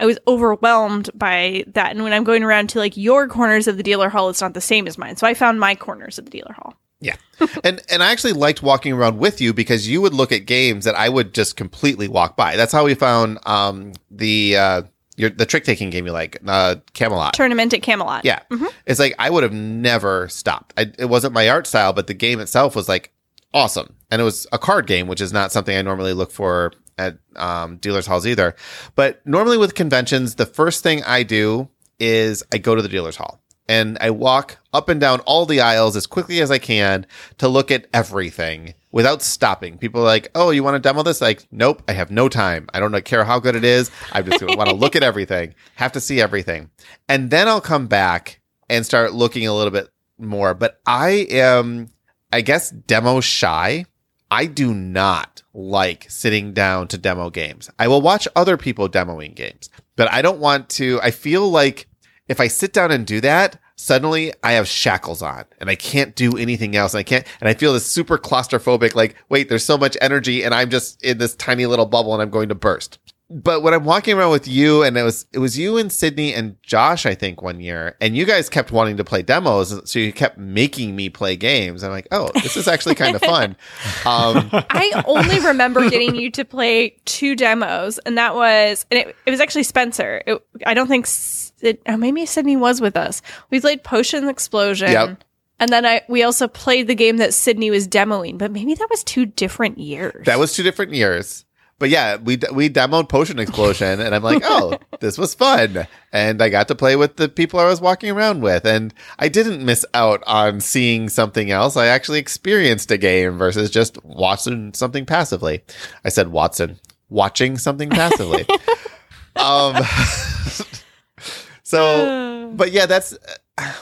[0.02, 1.92] I was overwhelmed by that.
[1.92, 4.52] And when I'm going around to like your corners of the dealer hall, it's not
[4.52, 5.16] the same as mine.
[5.16, 6.74] So I found my corners of the dealer hall.
[7.00, 7.14] Yeah.
[7.64, 10.84] and and I actually liked walking around with you because you would look at games
[10.86, 12.56] that I would just completely walk by.
[12.56, 14.82] That's how we found um the uh
[15.16, 17.34] your the trick taking game you like, uh Camelot.
[17.34, 18.24] Tournament at Camelot.
[18.24, 18.40] Yeah.
[18.86, 20.74] It's like I would have never stopped.
[20.76, 23.12] I, it wasn't my art style, but the game itself was like
[23.54, 23.94] awesome.
[24.10, 27.18] And it was a card game, which is not something I normally look for at
[27.36, 28.54] um, dealers' halls either.
[28.94, 33.16] But normally with conventions, the first thing I do is I go to the dealer's
[33.16, 37.06] hall and I walk up and down all the aisles as quickly as I can
[37.38, 39.78] to look at everything without stopping.
[39.78, 42.68] People are like, "Oh, you want to demo this?" Like, nope, I have no time.
[42.74, 43.90] I don't care how good it is.
[44.12, 46.70] I just want to look at everything, have to see everything,
[47.08, 50.54] and then I'll come back and start looking a little bit more.
[50.54, 51.88] But I am,
[52.32, 53.86] I guess, demo shy.
[54.32, 57.68] I do not like sitting down to demo games.
[57.78, 60.98] I will watch other people demoing games, but I don't want to.
[61.02, 61.86] I feel like
[62.28, 66.16] if I sit down and do that, suddenly I have shackles on and I can't
[66.16, 66.94] do anything else.
[66.94, 70.42] And I can't, and I feel this super claustrophobic, like, wait, there's so much energy
[70.42, 72.98] and I'm just in this tiny little bubble and I'm going to burst.
[73.32, 76.34] But when I'm walking around with you and it was, it was you and Sydney
[76.34, 79.90] and Josh, I think one year, and you guys kept wanting to play demos.
[79.90, 81.82] So you kept making me play games.
[81.82, 83.56] I'm like, oh, this is actually kind of fun.
[84.04, 89.16] Um, I only remember getting you to play two demos, and that was, and it,
[89.26, 90.22] it was actually Spencer.
[90.26, 93.22] It, I don't think, Sid, oh, maybe Sydney was with us.
[93.50, 94.90] We played Potion Explosion.
[94.90, 95.24] Yep.
[95.62, 98.88] And then I we also played the game that Sydney was demoing, but maybe that
[98.90, 100.26] was two different years.
[100.26, 101.44] That was two different years.
[101.82, 106.40] But yeah, we we demoed Potion Explosion, and I'm like, oh, this was fun, and
[106.40, 109.64] I got to play with the people I was walking around with, and I didn't
[109.64, 111.76] miss out on seeing something else.
[111.76, 115.64] I actually experienced a game versus just watching something passively.
[116.04, 118.46] I said Watson, watching something passively.
[119.34, 119.74] um,
[121.64, 123.18] so, but yeah, that's
[123.58, 123.72] uh,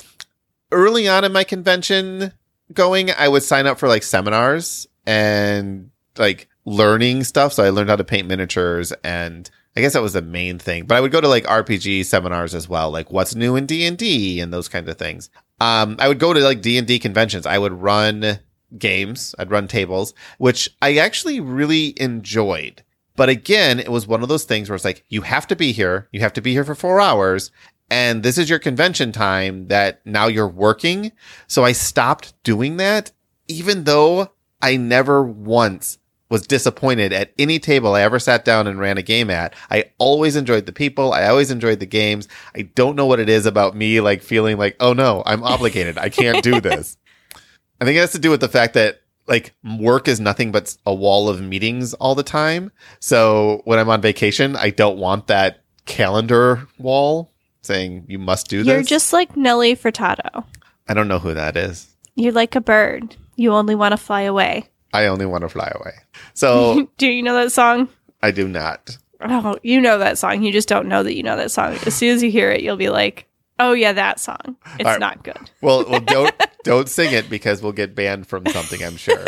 [0.73, 2.33] early on in my convention
[2.73, 3.11] going.
[3.11, 7.53] I would sign up for like seminars and like learning stuff.
[7.53, 10.87] So I learned how to paint miniatures and I guess that was the main thing.
[10.87, 14.41] But I would go to like RPG seminars as well, like what's new in D
[14.41, 15.31] and those kinds of things.
[15.61, 17.47] Um, I would go to like D and D conventions.
[17.47, 18.41] I would run
[18.77, 19.35] games.
[19.39, 22.83] I'd run tables, which I actually really enjoyed.
[23.17, 25.73] But again, it was one of those things where it's like, you have to be
[25.73, 26.09] here.
[26.13, 27.51] You have to be here for four hours.
[27.91, 31.13] And this is your convention time that now you're working.
[31.47, 33.13] So I stopped doing that,
[33.49, 34.31] even though
[34.63, 35.99] I never once
[36.31, 39.55] was disappointed at any table I ever sat down and ran a game at.
[39.71, 41.13] I always enjoyed the people.
[41.13, 42.29] I always enjoyed the games.
[42.55, 45.99] I don't know what it is about me, like feeling like, oh no, I'm obligated.
[45.99, 46.97] I can't do this.
[47.81, 50.77] I think it has to do with the fact that like work is nothing but
[50.87, 52.71] a wall of meetings all the time.
[53.01, 58.59] So when I'm on vacation, I don't want that calendar wall saying you must do
[58.59, 58.67] this.
[58.67, 60.45] You're just like Nelly Furtado.
[60.89, 61.89] I don't know who that is.
[62.15, 63.17] You're like a bird.
[63.37, 64.69] You only want to fly away.
[64.93, 65.93] I only want to fly away.
[66.35, 67.89] So Do you know that song?
[68.23, 68.97] I do not.
[69.23, 70.43] Oh, you know that song.
[70.43, 71.77] You just don't know that you know that song.
[71.87, 73.27] As soon as you hear it, you'll be like,
[73.59, 74.57] "Oh yeah, that song.
[74.79, 75.01] It's right.
[75.01, 78.83] not good." Well, well, don't don't sing it because we'll get banned from something.
[78.83, 79.23] I'm sure.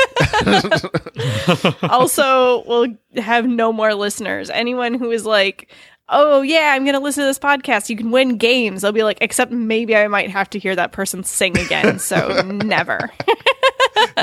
[1.91, 4.49] also, we'll have no more listeners.
[4.49, 5.71] Anyone who is like,
[6.09, 7.91] "Oh yeah, I'm going to listen to this podcast.
[7.91, 10.93] You can win games." They'll be like, "Except maybe I might have to hear that
[10.93, 13.11] person sing again." So never.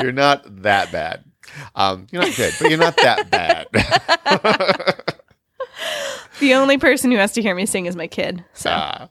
[0.02, 1.24] you're not that bad.
[1.74, 3.66] Um, you're not good, but you're not that bad.
[6.40, 8.44] the only person who has to hear me sing is my kid.
[8.54, 9.08] So Ah.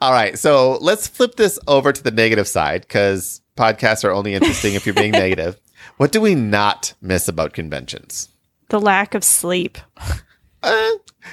[0.00, 4.34] all right, so let's flip this over to the negative side because podcasts are only
[4.34, 5.58] interesting if you're being negative.
[5.96, 8.28] What do we not miss about conventions?
[8.68, 9.78] the lack of sleep.
[10.62, 10.90] Uh,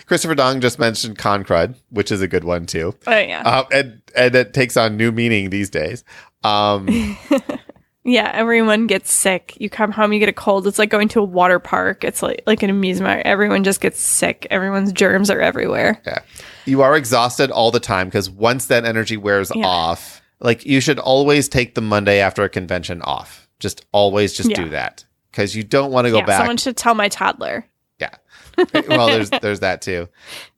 [0.07, 2.95] Christopher Dong just mentioned Concrud, which is a good one too.
[3.05, 3.43] Oh yeah.
[3.43, 6.03] Um, and and it takes on new meaning these days.
[6.43, 7.15] Um,
[8.09, 9.57] Yeah, everyone gets sick.
[9.59, 10.65] You come home, you get a cold.
[10.65, 12.05] It's like going to a water park.
[12.05, 13.09] It's like like an amusement.
[13.15, 13.25] park.
[13.25, 14.47] Everyone just gets sick.
[14.49, 16.01] Everyone's germs are everywhere.
[16.05, 16.19] yeah,
[16.65, 19.65] you are exhausted all the time because once that energy wears Yeah.
[19.67, 23.49] off, like you should always take the Monday after a convention off.
[23.59, 24.63] Just always just Yeah.
[24.63, 26.37] do that because you don't want to go yeah, back.
[26.37, 27.67] someone should tell my toddler.
[27.99, 28.15] Yeah.
[28.87, 30.07] well, there's there's that too.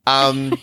[0.06, 0.54] Um,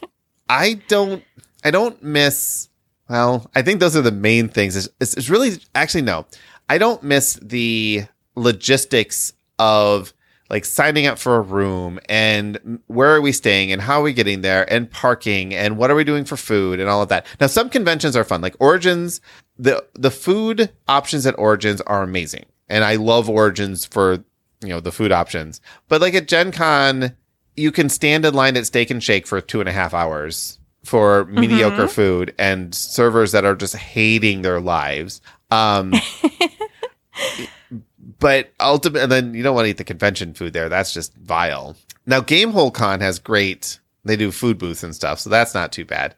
[0.48, 1.24] I don't
[1.64, 2.68] I don't miss.
[3.08, 4.76] Well, I think those are the main things.
[4.76, 6.26] It's, it's, it's really actually no.
[6.68, 10.12] I don't miss the logistics of
[10.50, 14.12] like signing up for a room and where are we staying and how are we
[14.12, 17.26] getting there and parking and what are we doing for food and all of that.
[17.40, 18.40] Now some conventions are fun.
[18.40, 19.20] Like Origins,
[19.58, 22.46] the the food options at Origins are amazing.
[22.68, 24.24] And I love Origins for,
[24.60, 25.60] you know, the food options.
[25.88, 27.16] But like at Gen Con,
[27.56, 30.58] you can stand in line at Steak and Shake for two and a half hours
[30.86, 35.20] for mediocre food and servers that are just hating their lives.
[35.50, 35.92] Um,
[38.20, 40.68] but ultimately, and then you don't want to eat the convention food there.
[40.68, 41.76] That's just vile.
[42.06, 43.80] Now, Gamehole Con has great.
[44.04, 46.14] They do food booths and stuff, so that's not too bad.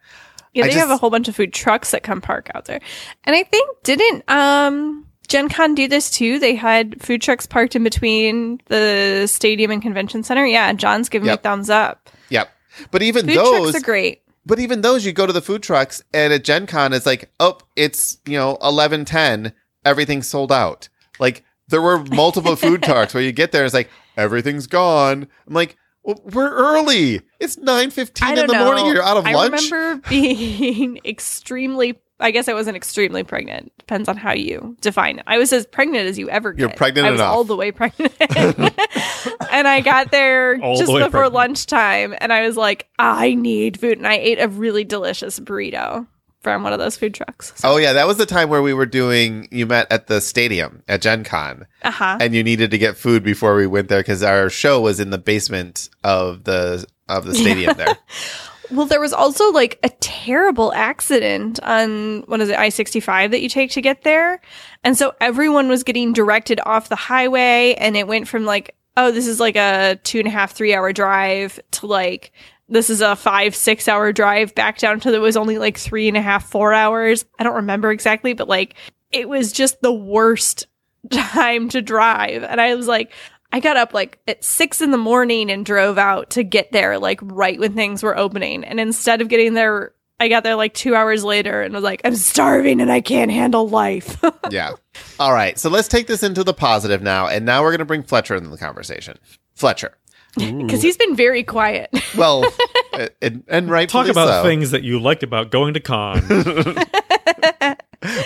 [0.53, 2.81] Yeah, they have a whole bunch of food trucks that come park out there.
[3.25, 6.39] And I think didn't um Gen Con do this too?
[6.39, 10.45] They had food trucks parked in between the stadium and convention center.
[10.47, 11.39] Yeah, John's giving Yep.
[11.39, 12.11] me thumbs up.
[12.31, 12.51] Yep.
[12.91, 14.23] But even Food those, trucks are great.
[14.49, 17.31] But even those, you go to the food trucks, and at Gen Con, it's like,
[17.39, 19.53] oh, it's you know eleven ten,
[19.85, 20.89] everything's sold out.
[21.21, 25.29] Like there were multiple food trucks where you get there, it's like everything's gone.
[25.47, 27.21] I'm like, well, we're early.
[27.39, 28.65] It's nine I fifteen in the know.
[28.65, 28.87] morning.
[28.87, 29.71] You're out of I lunch.
[29.71, 33.73] I remember being extremely I guess I wasn't extremely pregnant.
[33.79, 35.25] Depends on how you define it.
[35.27, 36.61] I was as pregnant as you ever get.
[36.61, 37.33] You're pregnant I was enough.
[37.33, 38.13] all the way pregnant.
[39.51, 41.35] and I got there All the just way before pregnant.
[41.35, 43.99] lunchtime and I was like, I need food.
[43.99, 46.07] And I ate a really delicious burrito
[46.41, 47.53] from one of those food trucks.
[47.57, 49.49] So, Oh yeah, that was the time where we were doing.
[49.51, 51.67] You met at the stadium at Gen Con.
[51.83, 52.19] uh-huh.
[52.21, 55.11] and you needed to get food before we went there because our show was in
[55.11, 57.97] the basement of the of the stadium there.
[58.71, 63.41] Well, there was also like a terrible accident on what is it, I 65 that
[63.41, 64.41] you take to get there.
[64.85, 69.11] And so everyone was getting directed off the highway, and it went from like, oh,
[69.11, 72.33] this is like a two and a half, three hour drive to like,
[72.69, 76.09] this is a five, six hour drive back down to that was only like three
[76.09, 77.25] and a half, four hours.
[77.39, 78.75] I don't remember exactly, but like,
[79.11, 80.67] it was just the worst
[81.11, 82.43] time to drive.
[82.43, 83.13] And I was like,
[83.53, 86.99] I got up like at six in the morning and drove out to get there
[86.99, 88.63] like right when things were opening.
[88.65, 92.01] And instead of getting there, I got there like two hours later and was like,
[92.05, 94.23] I'm starving and I can't handle life.
[94.51, 94.73] yeah.
[95.19, 95.59] All right.
[95.59, 98.35] So let's take this into the positive now, and now we're going to bring Fletcher
[98.35, 99.17] into the conversation.
[99.55, 99.97] Fletcher.
[100.37, 101.91] Because he's been very quiet.
[102.17, 102.45] Well,
[103.23, 104.43] and, and rightfully Talk about so.
[104.43, 106.21] things that you liked about going to con.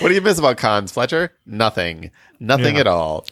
[0.01, 1.33] What do you miss about cons, Fletcher?
[1.47, 2.11] Nothing.
[2.41, 2.81] Nothing Yeah.
[2.83, 3.27] at all.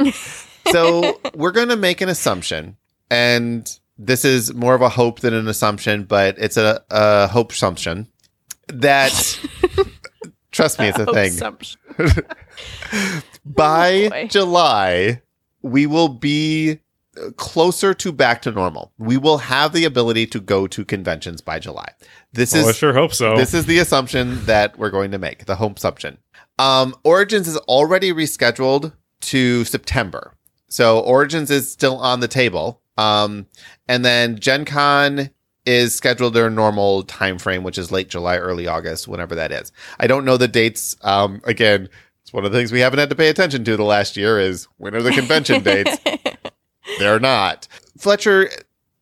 [0.70, 2.76] So we're going to make an assumption,
[3.10, 7.52] and this is more of a hope than an assumption, but it's a, a hope
[7.52, 8.08] assumption
[8.68, 9.38] that.
[10.52, 11.38] Trust me, it's a thing.
[13.44, 14.26] By boy.
[14.28, 15.22] July,
[15.62, 16.80] we will be
[17.16, 18.92] uh, closer to back to normal.
[18.98, 21.92] We will have the ability to go to conventions by July.
[22.32, 23.36] This well, I is sure hope so.
[23.36, 26.18] this is the assumption that we're going to make, the home assumption.
[26.58, 28.92] Um, Origins is already rescheduled
[29.22, 30.34] to September.
[30.70, 32.80] So Origins is still on the table.
[32.96, 33.46] Um,
[33.88, 35.30] and then Gen Con
[35.66, 39.72] is scheduled their normal time frame, which is late July, early August, whenever that is.
[39.98, 40.96] I don't know the dates.
[41.02, 41.88] Um, again,
[42.22, 44.38] it's one of the things we haven't had to pay attention to the last year
[44.40, 45.98] is when are the convention dates?
[46.98, 47.68] They're not.
[47.98, 48.48] Fletcher,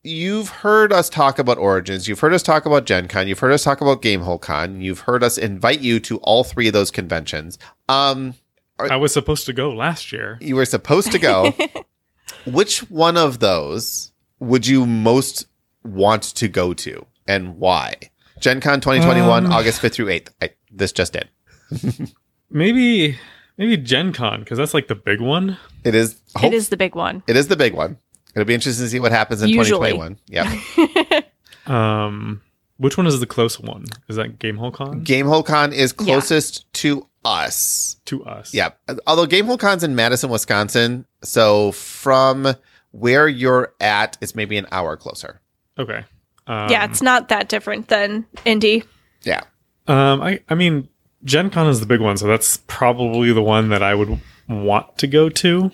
[0.02, 2.08] you've heard us talk about Origins.
[2.08, 3.28] You've heard us talk about Gen Con.
[3.28, 4.80] You've heard us talk about Gamehole Con.
[4.80, 7.58] You've heard us invite you to all three of those conventions.
[7.88, 8.34] Um,
[8.78, 10.38] I was supposed to go last year.
[10.40, 11.54] you were supposed to go.
[12.46, 15.46] Which one of those would you most
[15.84, 17.94] want to go to and why?
[18.40, 20.28] Gen Con 2021, Um, August 5th through 8th.
[20.40, 21.28] I, this just did.
[22.50, 23.18] Maybe
[23.58, 25.58] maybe Gen Con because that's like the big one.
[25.84, 26.20] It is.
[26.42, 27.22] it is the big one.
[27.26, 27.98] It is the big one.
[28.34, 29.90] It'll be interesting to see what happens in Usually.
[29.90, 30.18] 2021.
[30.28, 31.20] Yeah.
[31.66, 32.40] Um,
[32.78, 33.84] which one is the close one?
[34.08, 37.96] Is that Gamehole Con Gamehole Con is closest to us.
[38.06, 38.54] to us?
[38.54, 38.70] Yeah.
[39.06, 41.06] Although Gamehole Con's in Madison, Wisconsin.
[41.22, 42.54] So from
[42.92, 45.40] where you're at, it's maybe an hour closer.
[45.78, 46.04] Okay.
[46.46, 48.84] Um, yeah, it's not that different than Indy.
[49.22, 49.42] Yeah.
[49.86, 50.88] Um, I I mean,
[51.24, 54.96] Gen Con is the big one, so that's probably the one that I would want
[54.98, 55.70] to go to.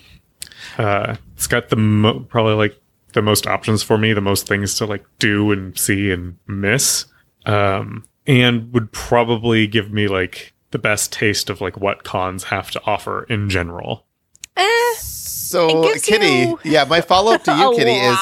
[0.78, 2.80] Uh, it's got the mo- probably like
[3.12, 7.06] the most options for me, the most things to like do and see and miss,
[7.46, 12.68] um, and would probably give me like the best taste of like what cons have
[12.72, 14.04] to offer in general.
[14.56, 18.18] Eh, So Kitty, you yeah, my follow up to you, a Kitty, is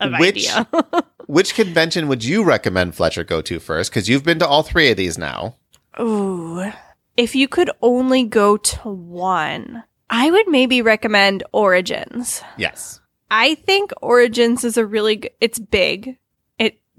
[0.00, 0.66] of which- idea.
[1.26, 3.90] which convention would you recommend Fletcher go to first?
[3.90, 5.56] Because you've been to all three of these now.
[6.00, 6.72] Ooh.
[7.18, 12.42] If you could only go to one, I would maybe recommend Origins.
[12.56, 13.00] Yes.
[13.30, 16.16] I think Origins is a really good, it's big.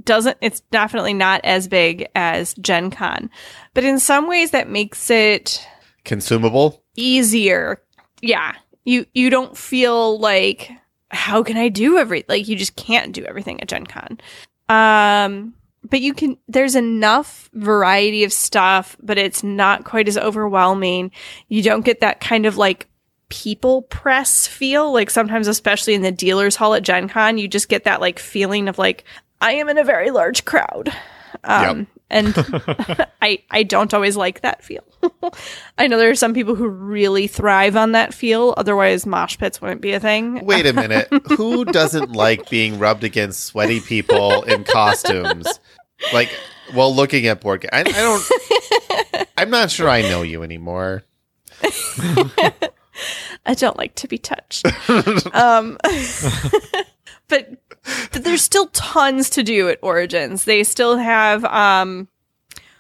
[0.06, 3.30] Doesn't it's definitely not as big as Gen Con.
[3.74, 5.66] But in some ways that makes it
[6.04, 6.84] Consumable.
[6.96, 7.82] easier.
[8.22, 8.54] Yeah.
[8.86, 10.72] You you don't feel like
[11.12, 14.20] how can I do every like you just can't do everything at Gen Con.
[14.70, 15.54] Um
[15.90, 21.12] but you can there's enough variety of stuff, but it's not quite as overwhelming.
[21.50, 22.88] You don't get that kind of like
[23.30, 24.94] people press feel.
[24.94, 28.20] Like sometimes especially in the dealers hall at Gen Con, you just get that like
[28.20, 29.04] feeling of like
[29.44, 30.94] I am in a very large crowd.
[31.44, 32.34] Um and
[33.22, 34.84] I I don't always like that feel.
[35.78, 38.54] I know there are some people who really thrive on that feel.
[38.56, 40.46] Otherwise, mosh pits wouldn't be a thing.
[40.46, 41.10] Wait a minute.
[41.38, 45.48] Who doesn't like being rubbed against sweaty people in costumes?
[46.14, 46.30] Like,
[46.74, 47.70] while looking at board game.
[47.74, 49.28] I, I don't.
[49.38, 51.04] I'm not sure I know you anymore.
[53.46, 54.66] I don't like to be touched.
[55.34, 55.78] um,
[57.28, 57.63] but
[58.12, 60.46] there's still tons to do at Origins.
[60.46, 62.08] They still have um,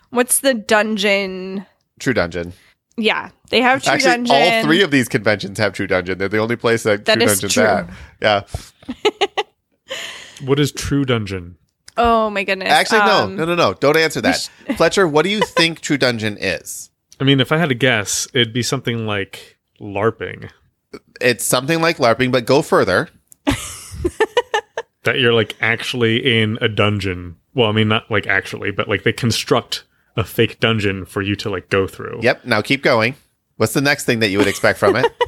[0.09, 1.65] what's the dungeon?
[1.99, 2.53] True Dungeon.
[2.97, 4.35] Yeah, they have True Actually, Dungeon.
[4.35, 6.17] all three of these conventions have True Dungeon.
[6.19, 7.63] They're the only place that, That True is Dungeon's true.
[7.63, 7.89] at.
[8.21, 8.41] Yeah.
[10.45, 11.57] What is True Dungeon?
[11.95, 12.69] oh my goodness!
[12.69, 13.73] Actually, no, Um, no, no, no.
[13.75, 14.49] Don't answer that.
[14.77, 16.89] Fletcher, what do you think True Dungeon is?
[17.19, 20.49] I mean, if I had to guess, it'd be something like LARPing.
[21.21, 23.09] It's something like LARPing, but go further.
[25.03, 27.37] That you're like actually in a dungeon.
[27.53, 29.83] Well, I mean, not like actually, but like they construct
[30.15, 32.19] a fake dungeon for you to like go through.
[32.21, 32.45] Yep.
[32.45, 33.15] Now keep going.
[33.57, 35.05] What's the next thing that you would expect from it?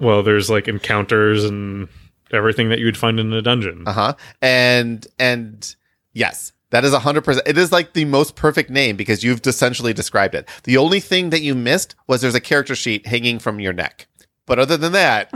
[0.00, 1.88] Well, there's like encounters and
[2.32, 3.84] everything that you would find in a dungeon.
[3.86, 4.14] Uh huh.
[4.40, 5.74] And and
[6.12, 7.46] yes, that is hundred percent.
[7.48, 10.48] It is like the most perfect name because you've essentially described it.
[10.64, 14.06] The only thing that you missed was there's a character sheet hanging from your neck.
[14.46, 15.30] But other than that,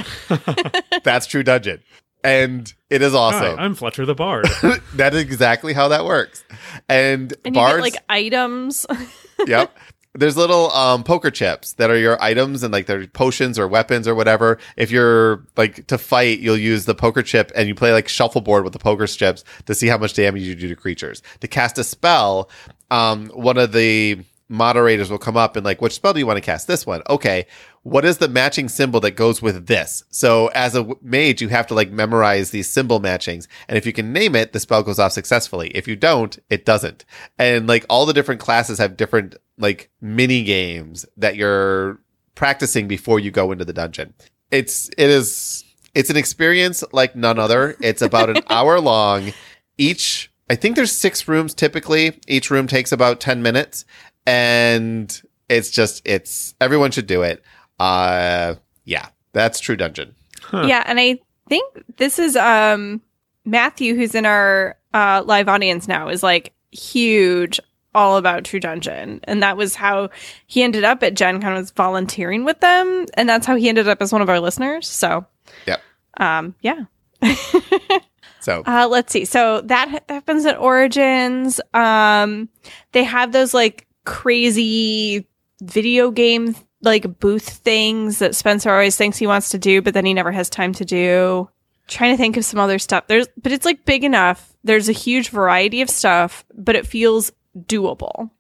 [1.05, 1.83] that's True Dungeon,
[2.25, 3.59] and it is Hi, awesome.
[3.59, 4.47] I'm Fletcher the Bard.
[4.95, 6.45] that is exactly how that works.
[6.89, 8.87] And, and you bards, get like items.
[9.47, 9.77] yep.
[10.15, 14.07] There's little um, poker chips that are your items and like they're potions or weapons
[14.07, 14.59] or whatever.
[14.77, 18.63] If you're like to fight, you'll use the poker chip and you play like shuffleboard
[18.63, 21.23] with the poker chips to see how much damage you do to creatures.
[21.41, 22.51] To cast a spell,
[22.91, 24.19] um, one of the
[24.51, 26.67] moderators will come up and like, which spell do you want to cast?
[26.67, 27.03] This one.
[27.09, 27.47] Okay.
[27.85, 30.05] What is the matching symbol that goes with this?
[30.09, 33.49] So as a mage, you have to like memorize these symbol matchings.
[33.69, 35.69] And if you can name it, the spell goes off successfully.
[35.71, 37.05] If you don't, it doesn't.
[37.39, 41.99] And like all the different classes have different like mini games that you're
[42.37, 44.15] practicing before you go into the dungeon.
[44.53, 47.77] It's, it is, it's an experience like none other.
[47.81, 49.33] It's about an hour long.
[49.77, 52.21] Each, I think there's six rooms typically.
[52.29, 53.85] Each room takes about 10 minutes
[54.25, 57.43] and it's just, it's, everyone should do it.
[57.83, 58.55] Uh,
[58.85, 60.15] yeah, that's True Dungeon.
[60.41, 60.65] Huh.
[60.67, 61.19] Yeah, and I
[61.49, 63.01] think this is um
[63.45, 67.59] Matthew who's in our uh live audience now is like huge
[67.95, 69.21] all about True Dungeon.
[69.25, 70.09] And that was how
[70.47, 73.07] he ended up at Gen Con was volunteering with them.
[73.15, 74.89] And that's how he ended up as one of our listeners.
[74.89, 75.27] So
[75.67, 75.81] Yep.
[76.19, 76.85] um yeah.
[78.41, 79.25] So, Uh, let's see.
[79.25, 81.61] So that happens at Origins.
[81.75, 82.49] Um,
[82.91, 85.29] they have those like crazy
[85.63, 90.05] video game like booth things that Spencer always thinks he wants to do, but then
[90.05, 91.49] he never has time to do.
[91.89, 93.07] Trying to think of some other stuff.
[93.07, 94.53] There's, but it's like big enough.
[94.65, 98.31] There's a huge variety of stuff, but it feels doable.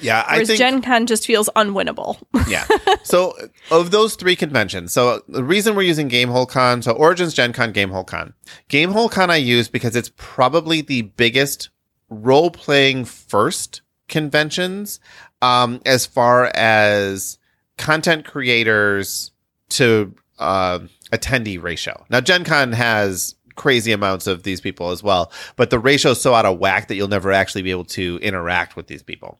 [0.00, 2.20] yeah, I Whereas think Gen Con just feels unwinnable.
[2.48, 2.66] yeah.
[3.02, 3.36] So
[3.70, 7.72] of those three conventions, so the reason we're using Gamehole Con, so Origins, Gen Con,
[7.72, 8.32] Gamehole Con.
[8.70, 11.70] Gamehole Con I use because it's probably the biggest
[12.08, 15.00] role playing first conventions
[15.40, 17.38] um, as far as
[17.78, 19.30] content creators
[19.70, 20.80] to uh,
[21.12, 22.04] attendee ratio.
[22.10, 26.20] Now, Gen Con has crazy amounts of these people as well, but the ratio is
[26.20, 29.38] so out of whack that you'll never actually be able to interact with these people.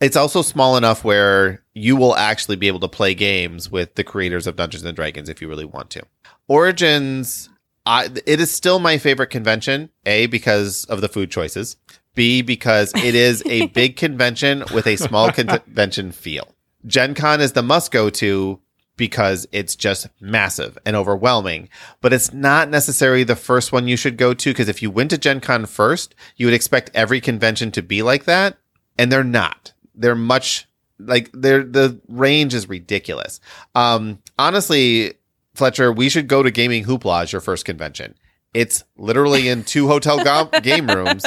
[0.00, 4.04] It's also small enough where you will actually be able to play games with the
[4.04, 6.02] creators of Dungeons and Dragons if you really want to.
[6.48, 7.48] Origins,
[7.86, 9.90] I, it is still my favorite convention.
[10.04, 11.76] A because of the food choices.
[12.14, 16.54] B because it is a big convention with a small convention feel.
[16.86, 18.60] Gen Con is the must go to
[18.96, 21.68] because it's just massive and overwhelming.
[22.00, 25.10] But it's not necessarily the first one you should go to because if you went
[25.10, 28.58] to Gen Con first, you would expect every convention to be like that.
[28.98, 29.72] And they're not.
[29.94, 30.68] They're much
[30.98, 33.40] like they're the range is ridiculous.
[33.74, 35.14] Um honestly,
[35.54, 38.14] Fletcher, we should go to Gaming Hoopla as your first convention.
[38.54, 41.24] It's literally in two hotel go- game rooms,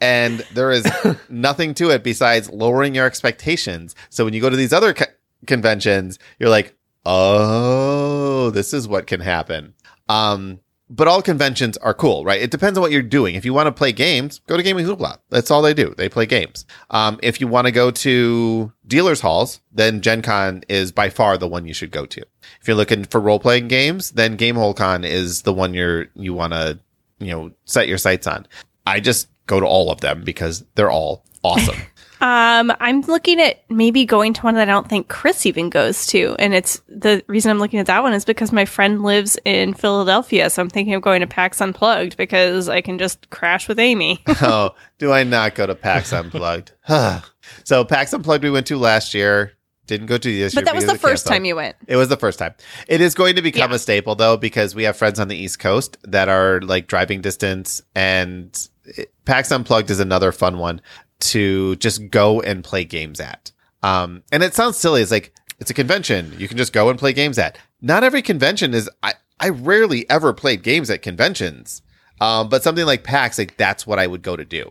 [0.00, 0.86] and there is
[1.28, 3.94] nothing to it besides lowering your expectations.
[4.08, 5.04] So when you go to these other co-
[5.46, 9.74] conventions, you're like, oh, this is what can happen.
[10.08, 10.60] Um,
[10.90, 12.40] but all conventions are cool, right?
[12.40, 13.34] It depends on what you're doing.
[13.34, 15.18] If you want to play games, go to Gaming Hoopla.
[15.30, 15.94] That's all they do.
[15.96, 16.66] They play games.
[16.90, 21.38] Um, if you want to go to dealers halls, then Gen Con is by far
[21.38, 22.20] the one you should go to.
[22.60, 26.34] If you're looking for role playing games, then Gamehole Con is the one you're you
[26.34, 26.78] want to
[27.18, 28.46] you know set your sights on.
[28.86, 31.76] I just go to all of them because they're all awesome.
[32.24, 36.06] Um, I'm looking at maybe going to one that I don't think Chris even goes
[36.06, 39.38] to, and it's the reason I'm looking at that one is because my friend lives
[39.44, 43.68] in Philadelphia, so I'm thinking of going to PAX Unplugged because I can just crash
[43.68, 44.22] with Amy.
[44.40, 46.72] oh, do I not go to PAX Unplugged?
[47.64, 49.52] so PAX Unplugged we went to last year.
[49.86, 50.62] Didn't go to this year.
[50.62, 51.76] but that was the first time you went.
[51.86, 52.54] It was the first time.
[52.88, 53.76] It is going to become Yeah.
[53.76, 57.20] a staple though, because we have friends on the East Coast that are like driving
[57.20, 60.80] distance and it- PAX Unplugged is another fun one
[61.20, 63.52] to just go and play games at.
[63.82, 65.02] Um, and it sounds silly.
[65.02, 66.34] It's like, it's a convention.
[66.38, 67.58] You can just go and play games at.
[67.80, 71.82] Not every convention is, I, I rarely ever played games at conventions.
[72.20, 74.70] Um, but something like PAX, like that's what I would go to do.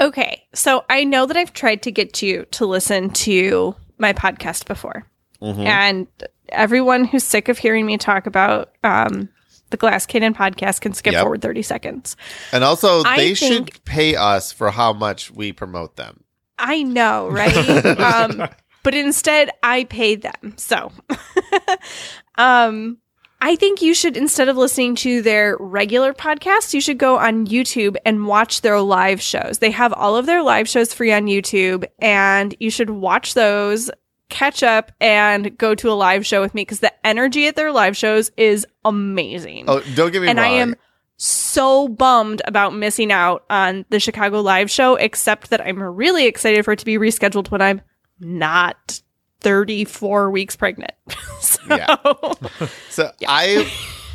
[0.00, 4.66] Okay, so I know that I've tried to get you to listen to my podcast
[4.66, 5.04] before,
[5.42, 5.66] Mhm.
[5.66, 6.06] and
[6.48, 9.28] everyone who's sick of hearing me talk about um,
[9.70, 11.22] the Glass Cannon podcast can skip Yep.
[11.22, 12.16] forward 30 seconds.
[12.52, 16.24] And also, they should pay us for how much we promote them.
[16.58, 17.56] I know, right?
[18.00, 18.48] um,
[18.82, 20.54] but instead, I paid them.
[20.56, 20.92] So,
[22.36, 22.98] um,
[23.42, 27.46] I think you should, instead of listening to their regular podcast, you should go on
[27.46, 29.58] YouTube and watch their live shows.
[29.60, 33.90] They have all of their live shows free on YouTube, and you should watch those,
[34.30, 37.72] catch up, and go to a live show with me because the energy at their
[37.72, 40.46] live shows is amazing Oh, don't get me and wrong.
[40.46, 40.74] I am
[41.16, 46.64] so bummed about missing out on the Chicago live show, except that I'm really excited
[46.64, 47.82] for it to be rescheduled when I'm
[48.20, 49.02] not
[49.40, 50.92] 34 weeks pregnant.
[51.40, 51.96] so, Yeah.
[52.88, 53.70] So I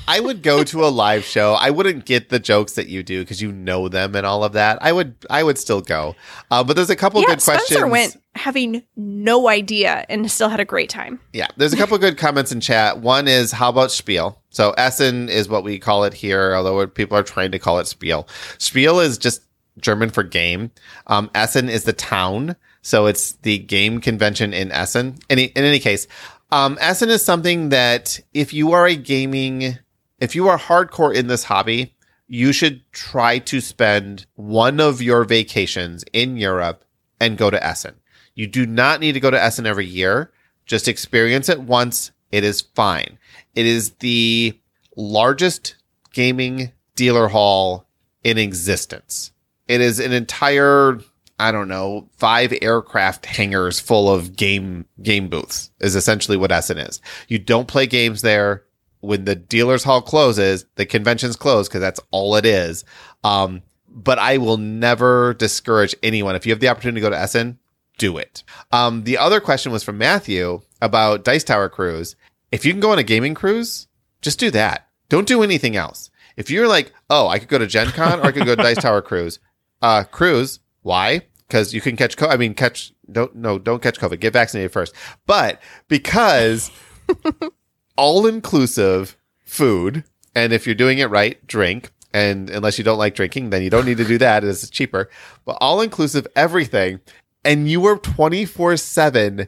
[0.08, 1.54] I would go to a live show.
[1.54, 4.54] I wouldn't get the jokes that you do because you know them and all of
[4.54, 4.78] that.
[4.82, 6.16] I would I would still go.
[6.52, 7.68] Uh, but there's a couple yeah, good questions.
[7.68, 11.20] Spencer went having no idea and still had a great time.
[11.34, 13.00] Yeah, there's a couple good comments in chat.
[13.00, 14.42] One is how about Spiel?
[14.50, 17.88] So Essen is what we call it here, although people are trying to call it
[17.88, 18.28] Spiel.
[18.58, 19.42] Spiel is just
[19.80, 20.72] German for game.
[21.08, 25.18] Um, Essen is the town, so it's the game convention in Essen.
[25.30, 26.08] Any in any case,
[26.52, 29.80] um, Essen is something that if you are a gaming,
[30.20, 31.96] if you are hardcore in this hobby,
[32.28, 36.84] you should try to spend one of your vacations in Europe
[37.20, 37.96] and go to Essen.
[38.34, 40.32] You do not need to go to Essen every year.
[40.66, 42.12] Just experience it once.
[42.32, 43.18] It is fine.
[43.54, 44.60] It is the
[44.96, 45.76] largest
[46.12, 47.88] gaming dealer hall
[48.24, 49.32] in existence.
[49.68, 51.00] It is an entire,
[51.40, 56.78] I don't know, five aircraft hangars full of game game booths is essentially what Essen
[56.78, 57.02] is.
[57.28, 58.64] You don't play games there.
[59.06, 62.84] When the dealer's hall closes, the convention's closed because that's all it is.
[63.24, 66.36] Um, but I will never discourage anyone.
[66.36, 67.60] If you have the opportunity to go to Essen,
[67.98, 68.44] do it.
[68.72, 72.16] Um, the other question was from Matthew about Dice Tower Cruise.
[72.52, 73.88] If you can go on a gaming cruise,
[74.22, 74.88] just do that.
[75.10, 76.10] Don't do anything else.
[76.36, 78.62] If you're like, oh, I could go to Gen Con or I could go to
[78.62, 79.40] Dice Tower Cruise,
[79.82, 80.60] uh, cruise.
[80.82, 81.22] Why?
[81.48, 84.20] Because you can catch, co- I mean, catch, don't, no, don't catch COVID.
[84.20, 84.94] Get vaccinated first.
[85.26, 86.72] But because
[87.96, 90.04] all inclusive food,
[90.36, 91.92] and if you're doing it right, drink.
[92.14, 94.44] And unless you don't like drinking, then you don't need to do that.
[94.44, 95.10] It's cheaper.
[95.44, 97.02] But all inclusive everything.
[97.44, 99.48] And you were 24 7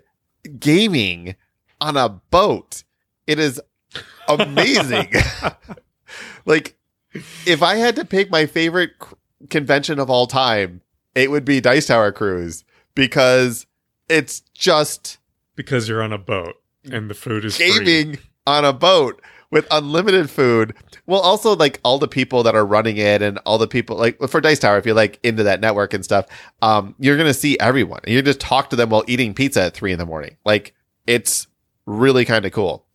[0.59, 1.35] gaming
[1.79, 2.83] on a boat.
[3.25, 3.61] It is
[4.27, 5.11] amazing.
[6.45, 6.75] like,
[7.45, 9.15] if I had to pick my favorite c-
[9.49, 10.81] convention of all time,
[11.15, 12.63] it would be Dice Tower Cruise
[12.95, 13.65] because
[14.09, 15.17] it's just
[15.55, 16.55] because you're on a boat
[16.91, 18.17] and the food is free.
[18.47, 19.21] On a boat
[19.51, 20.73] with unlimited food.
[21.05, 24.19] Well, also like all the people that are running it and all the people like
[24.27, 26.25] for Dice Tower, if you're like into that network and stuff,
[26.61, 27.99] um, you're gonna see everyone.
[28.03, 30.37] And you just talk to them while eating pizza at three in the morning.
[30.45, 30.73] Like
[31.05, 31.47] it's
[31.85, 32.85] really kind of cool.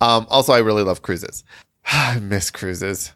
[0.00, 1.44] Um, also, I really love cruises.
[1.86, 3.12] I miss cruises.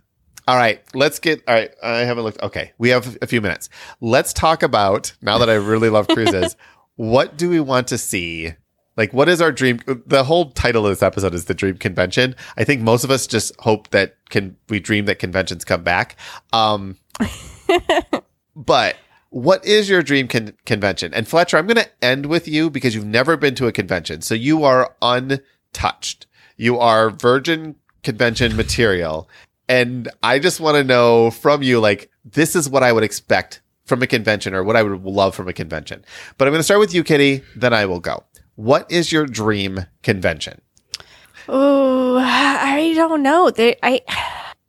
[0.47, 1.43] All right, let's get.
[1.49, 2.43] All right, I haven't looked.
[2.43, 3.71] Okay, we have a few minutes.
[4.01, 6.57] Let's talk about now that I really love cruises.
[6.97, 8.55] what do we want to see?
[8.97, 9.81] Like, what is our dream?
[10.07, 12.37] The whole title of this episode is the dream convention.
[12.57, 16.17] I think most of us just hope that can we dream that conventions come back.
[16.53, 16.97] Um,
[18.57, 18.97] but
[19.31, 21.13] what is your dream con- convention?
[21.13, 24.23] And Fletcher, I'm going to end with you because you've never been to a convention,
[24.23, 26.27] so you are untouched.
[26.57, 27.75] You are virgin
[28.05, 29.29] convention material.
[29.69, 33.61] And I just want to know from you, like, this is what I would expect
[33.87, 36.05] from a convention or what I would love from a convention.
[36.39, 38.25] But I'm going to start with you, Kitty, then I will go.
[38.57, 40.61] What is your dream convention?
[41.49, 43.51] Oh, I don't know.
[43.51, 44.01] They, I,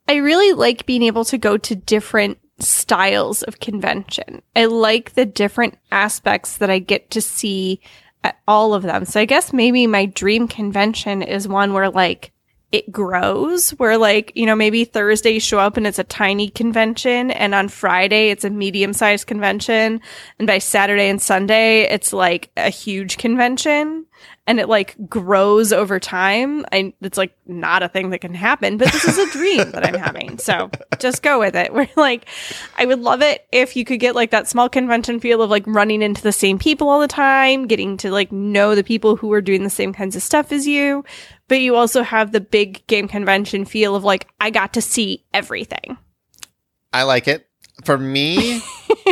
[0.07, 4.41] I really like being able to go to different styles of convention.
[4.55, 7.81] I like the different aspects that I get to see
[8.23, 9.05] at all of them.
[9.05, 12.31] So I guess maybe my dream convention is one where like
[12.75, 17.31] it grows where like you know maybe thursday show up and it's a tiny convention
[17.31, 20.01] and on friday it's a medium sized convention
[20.39, 24.05] and by saturday and sunday it's like a huge convention
[24.47, 26.65] and it like grows over time.
[26.71, 29.85] And it's like not a thing that can happen but this is a dream that
[29.85, 30.69] i'm having so
[30.99, 31.73] just go with it.
[31.73, 32.27] We're like
[32.77, 35.63] i would love it if you could get like that small convention feel of like
[35.67, 39.31] running into the same people all the time getting to like know the people who
[39.33, 41.03] are doing the same kinds of stuff as you
[41.47, 45.23] but you also have the big game convention feel of like I got to see
[45.33, 45.97] everything.
[46.93, 47.47] I like it.
[47.83, 48.61] For me,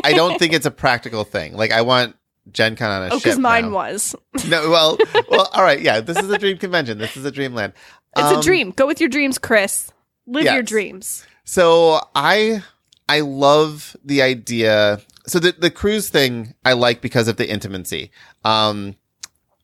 [0.04, 1.56] I don't think it's a practical thing.
[1.56, 2.16] Like I want
[2.52, 3.24] Gen Con on a oh, ship.
[3.24, 3.72] because mine now.
[3.72, 4.16] was.
[4.48, 4.98] No, well,
[5.30, 6.00] well, all right, yeah.
[6.00, 6.98] This is a dream convention.
[6.98, 7.74] This is a dreamland.
[8.16, 8.72] It's Um, a dream.
[8.72, 9.92] Go with your dreams, Chris.
[10.26, 11.26] Live your dreams.
[11.44, 12.64] So I
[13.10, 15.02] I love the idea.
[15.28, 18.12] So the the cruise thing I like because of the intimacy,
[18.46, 18.96] um,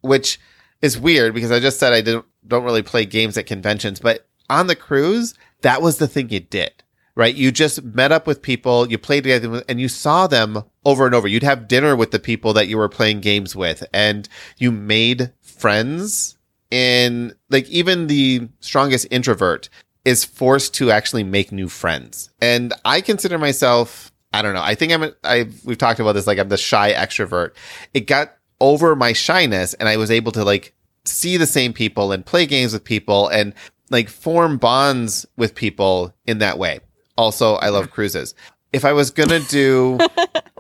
[0.02, 0.40] which
[0.82, 4.28] is weird because I just said I didn't don't really play games at conventions, but
[4.50, 6.72] on the cruise that was the thing you did.
[7.16, 11.06] Right, you just met up with people, you played together, and you saw them over
[11.06, 11.28] and over.
[11.28, 15.34] You'd have dinner with the people that you were playing games with, and you made
[15.42, 16.38] friends.
[16.72, 19.68] And like even the strongest introvert
[20.06, 22.30] is forced to actually make new friends.
[22.42, 26.28] And I consider myself, I don't know, I think I'm, I, we've talked about this,
[26.28, 27.52] like I'm the shy extrovert.
[27.94, 30.74] It got over my shyness and I was able to like
[31.06, 33.54] see the same people and play games with people and
[33.90, 36.80] like form bonds with people in that way.
[37.18, 38.36] Also, I love cruises.
[38.72, 39.98] If I was gonna do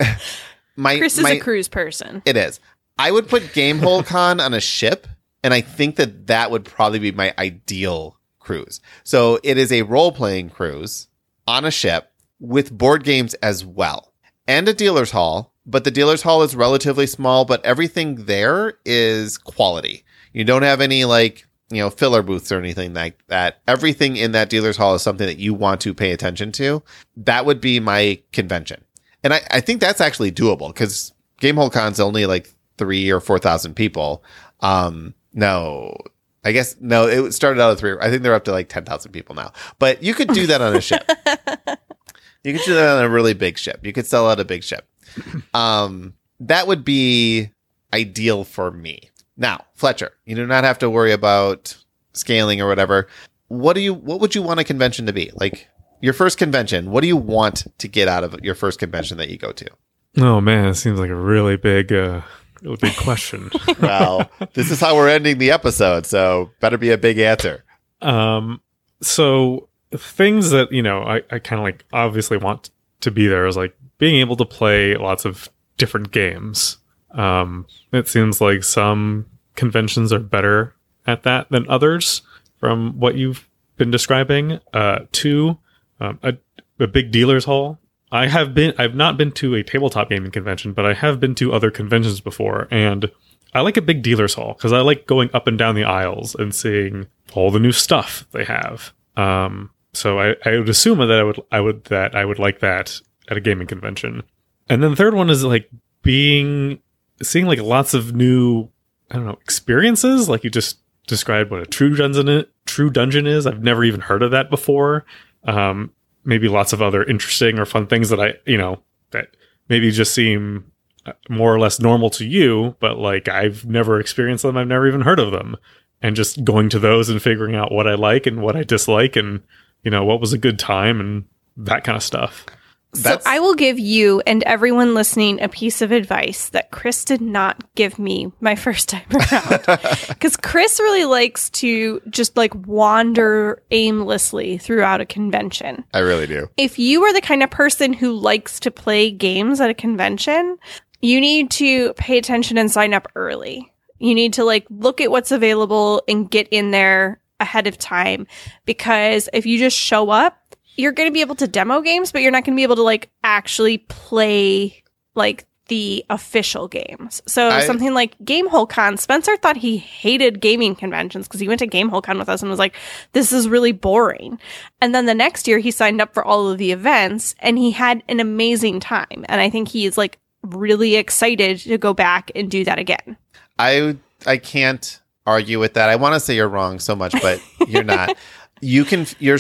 [0.76, 2.22] my, Chris is my, a cruise person.
[2.26, 2.60] it is.
[2.97, 5.08] I would put Gamehole Con on a ship,
[5.41, 8.82] and I think that that would probably be my ideal cruise.
[9.06, 11.08] So it is a role playing cruise
[11.47, 14.12] on a ship with board games as well,
[14.47, 15.54] and a dealer's hall.
[15.70, 20.03] But the dealer's hall is relatively small, but everything there is quality.
[20.34, 23.61] You don't have any like you know filler booths or anything like that.
[23.67, 26.82] Everything in that dealer's hall is something that you want to pay attention to.
[27.17, 28.84] That would be my convention.
[29.24, 33.38] And I, I think that's actually doable because Gamehole Con's only like three or four
[33.38, 34.24] thousand people.
[34.61, 35.95] Um, no,
[36.43, 37.05] I guess no.
[37.05, 37.95] It started out at three.
[38.01, 39.53] I think they're up to like ten thousand people now.
[39.78, 41.03] But you could do that on a ship.
[42.43, 43.86] you could do that on a really big ship.
[43.86, 44.88] You could sell out a big ship.
[45.53, 47.49] Um, that would be
[47.93, 49.10] ideal for me.
[49.36, 51.76] Now, Fletcher, you do not have to worry about
[52.14, 53.07] scaling or whatever.
[53.47, 53.93] What do you?
[53.93, 55.32] What would you want a convention to be?
[55.34, 55.68] Like
[56.01, 56.91] your first convention.
[56.91, 59.70] What do you want to get out of your first convention that you go to?
[60.18, 62.22] Oh man, it seems like a really big, uh,
[62.62, 63.49] really big question.
[63.80, 67.64] Well, this is how we're ending the episode, so better be a big answer.
[68.01, 68.62] Um,
[69.01, 72.70] so things that you know, I, I kind of like obviously want
[73.02, 76.78] to be there is like being able to play lots of different games.
[77.12, 79.26] Um, it seems like some
[79.56, 80.76] conventions are better
[81.08, 82.22] at that than others,
[82.60, 83.47] from what you've
[83.78, 84.60] been describing.
[84.74, 85.58] Uh, two,
[86.00, 86.36] um, a,
[86.80, 87.80] a big dealers hall.
[88.12, 91.36] I have been, I've not been to a tabletop gaming convention, but I have been
[91.36, 93.12] to other conventions before, and
[93.54, 96.36] I like a big dealers hall because I like going up and down the aisles
[96.36, 98.93] and seeing all the new stuff they have.
[99.16, 102.60] Um, so I, I would assume that I would I would that I would like
[102.60, 104.24] that at a gaming convention.
[104.68, 105.70] And then the third one is like
[106.04, 106.80] being
[107.22, 108.70] seeing like lots of new
[109.10, 110.30] I don't know experiences.
[110.30, 113.48] Like you just described what a true dungeon true dungeon is.
[113.48, 115.06] I've never even heard of that before.
[115.44, 115.92] Um,
[116.24, 119.36] maybe lots of other interesting or fun things that I you know that
[119.70, 120.72] maybe just seem
[121.06, 124.58] uh, more or less normal to you, but like I've never experienced them.
[124.58, 125.56] I've never even heard of them.
[126.02, 129.18] And just going to those and figuring out what I like and what I dislike
[129.18, 129.42] and,
[129.84, 131.25] you know, what was a good time and
[131.57, 132.45] that kind of stuff.
[132.91, 137.05] That's- so I will give you and everyone listening a piece of advice that Chris
[137.05, 139.61] did not give me my first time around.
[140.09, 145.84] Because Chris really likes to just like wander aimlessly throughout a convention.
[145.93, 146.49] I really do.
[146.57, 150.57] if you are the kind of person who likes to play games at a convention,
[151.01, 153.71] you need to pay attention and sign up early.
[153.99, 158.28] You need to like look at what's available and get in there ahead of time
[158.66, 162.22] because if you just show up, you're going to be able to demo games, but
[162.22, 164.82] you're not going to be able to like actually play
[165.16, 167.22] like the official games.
[167.28, 171.60] So I- something like Gamehole Con, Spencer thought he hated gaming conventions because he went
[171.60, 172.76] to Gamehole Con with us and was like,
[173.12, 174.40] this is really boring.
[174.82, 177.72] And then the next year he signed up for all of the events and he
[177.72, 179.26] had an amazing time.
[179.30, 183.18] And I think he is like really excited to go back and do that again.
[183.60, 185.89] I I can't argue with that.
[185.89, 188.17] I want to say you're wrong so much, but you're not.
[188.61, 189.39] you can you're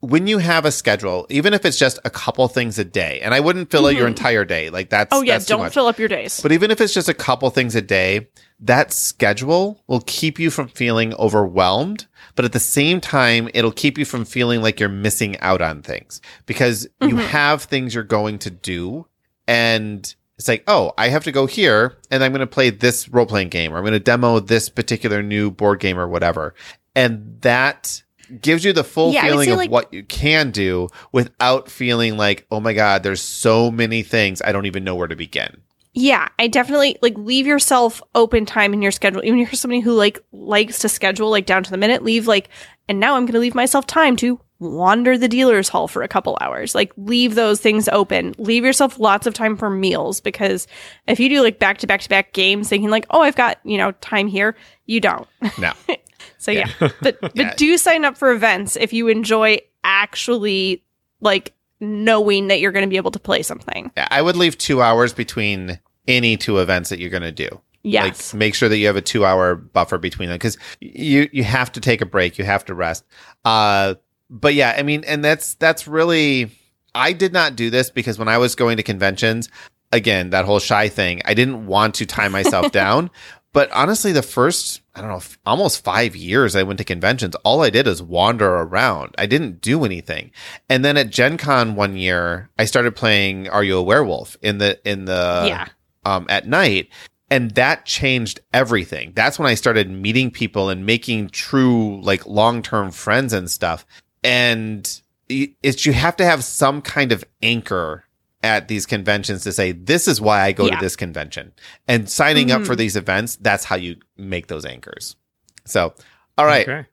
[0.00, 3.32] when you have a schedule, even if it's just a couple things a day, and
[3.32, 5.18] I wouldn't fill out your entire day, like that's Mm-hmm.
[5.18, 6.40] Oh yeah, that's don't fill up your days.
[6.42, 8.28] But even if it's just a couple things a day,
[8.60, 12.06] that schedule will keep you from feeling overwhelmed.
[12.36, 15.80] But at the same time, it'll keep you from feeling like you're missing out on
[15.82, 17.26] things because you Mhm.
[17.28, 19.06] have things you're going to do.
[19.46, 23.08] And it's like, oh, I have to go here and I'm going to play this
[23.08, 26.54] role playing game or I'm going to demo this particular new board game or whatever.
[26.96, 28.02] And that
[28.40, 32.46] gives you the full Yeah, feeling of like- what you can do without feeling like,
[32.50, 34.42] oh my God, there's so many things.
[34.42, 35.60] I don't even know where to begin.
[35.94, 39.24] Yeah, I definitely like leave yourself open time in your schedule.
[39.24, 42.26] Even if you're somebody who like likes to schedule like down to the minute, leave
[42.26, 42.48] like,
[42.88, 46.08] and now I'm going to leave myself time to wander the dealer's hall for a
[46.08, 46.74] couple hours.
[46.74, 48.34] Like leave those things open.
[48.38, 50.66] Leave yourself lots of time for meals because
[51.06, 53.58] if you do like back to back to back games thinking like, oh, I've got,
[53.64, 55.28] you know, time here, you don't.
[55.58, 55.72] No.
[56.38, 57.54] So yeah, but but Yeah.
[57.56, 60.82] do sign up for events if you enjoy actually
[61.20, 63.90] like knowing that you're going to be able to play something.
[63.96, 67.60] Yeah, I would leave two hours between any two events that you're going to do.
[67.82, 68.32] Yes.
[68.32, 71.44] Like make sure that you have a two hour buffer between them because you you
[71.44, 72.38] have to take a break.
[72.38, 73.04] You have to rest.
[73.44, 73.94] Uh,
[74.30, 76.50] but yeah, I mean, and that's that's really.
[76.96, 79.48] I did not do this because when I was going to conventions,
[79.92, 83.10] again, that whole shy thing, I didn't want to tie myself down.
[83.52, 87.36] But honestly, the first, I don't know, f- almost five years I went to conventions,
[87.44, 89.14] all I did is wander around.
[89.16, 90.32] I didn't do anything.
[90.68, 94.58] And then at Gen Con one year, I started playing Are You a Werewolf in
[94.58, 95.68] the, in the, yeah.
[96.04, 96.88] Um, at night.
[97.30, 99.12] And that changed everything.
[99.14, 103.84] That's when I started meeting people and making true, like, long term friends and stuff.
[104.22, 108.04] And it's, you have to have some kind of anchor
[108.42, 110.76] at these conventions to say, this is why I go Yeah.
[110.76, 111.52] to this convention.
[111.88, 112.66] And signing up Mhm.
[112.66, 115.16] for these events, that's how you make those anchors.
[115.64, 115.94] So,
[116.36, 116.68] all right.
[116.68, 116.86] Okay.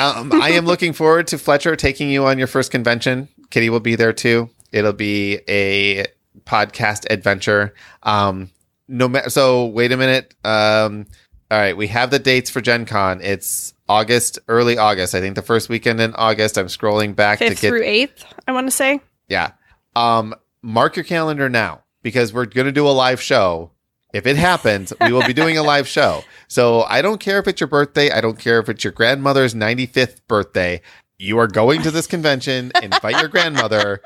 [0.00, 3.28] um, I am looking forward to Fletcher taking you on your first convention.
[3.50, 4.50] Kitty will be there too.
[4.70, 6.06] It'll be a
[6.44, 7.74] podcast adventure.
[8.02, 8.50] Um,
[8.88, 9.30] no matter.
[9.30, 10.34] So wait a minute.
[10.44, 11.06] Um,
[11.50, 13.20] all right, we have the dates for Gen Con.
[13.22, 15.14] It's August, early August.
[15.14, 16.56] I think the first weekend in August.
[16.58, 17.68] I'm scrolling back Fifth to get.
[17.68, 19.00] through eighth, I want to say.
[19.28, 19.52] Yeah.
[19.94, 23.70] Um, mark your calendar now because we're going to do a live show.
[24.12, 26.22] If it happens, we will be doing a live show.
[26.48, 28.10] So I don't care if it's your birthday.
[28.10, 30.80] I don't care if it's your grandmother's 95th birthday.
[31.18, 32.72] You are going to this convention.
[32.82, 34.02] Invite your grandmother.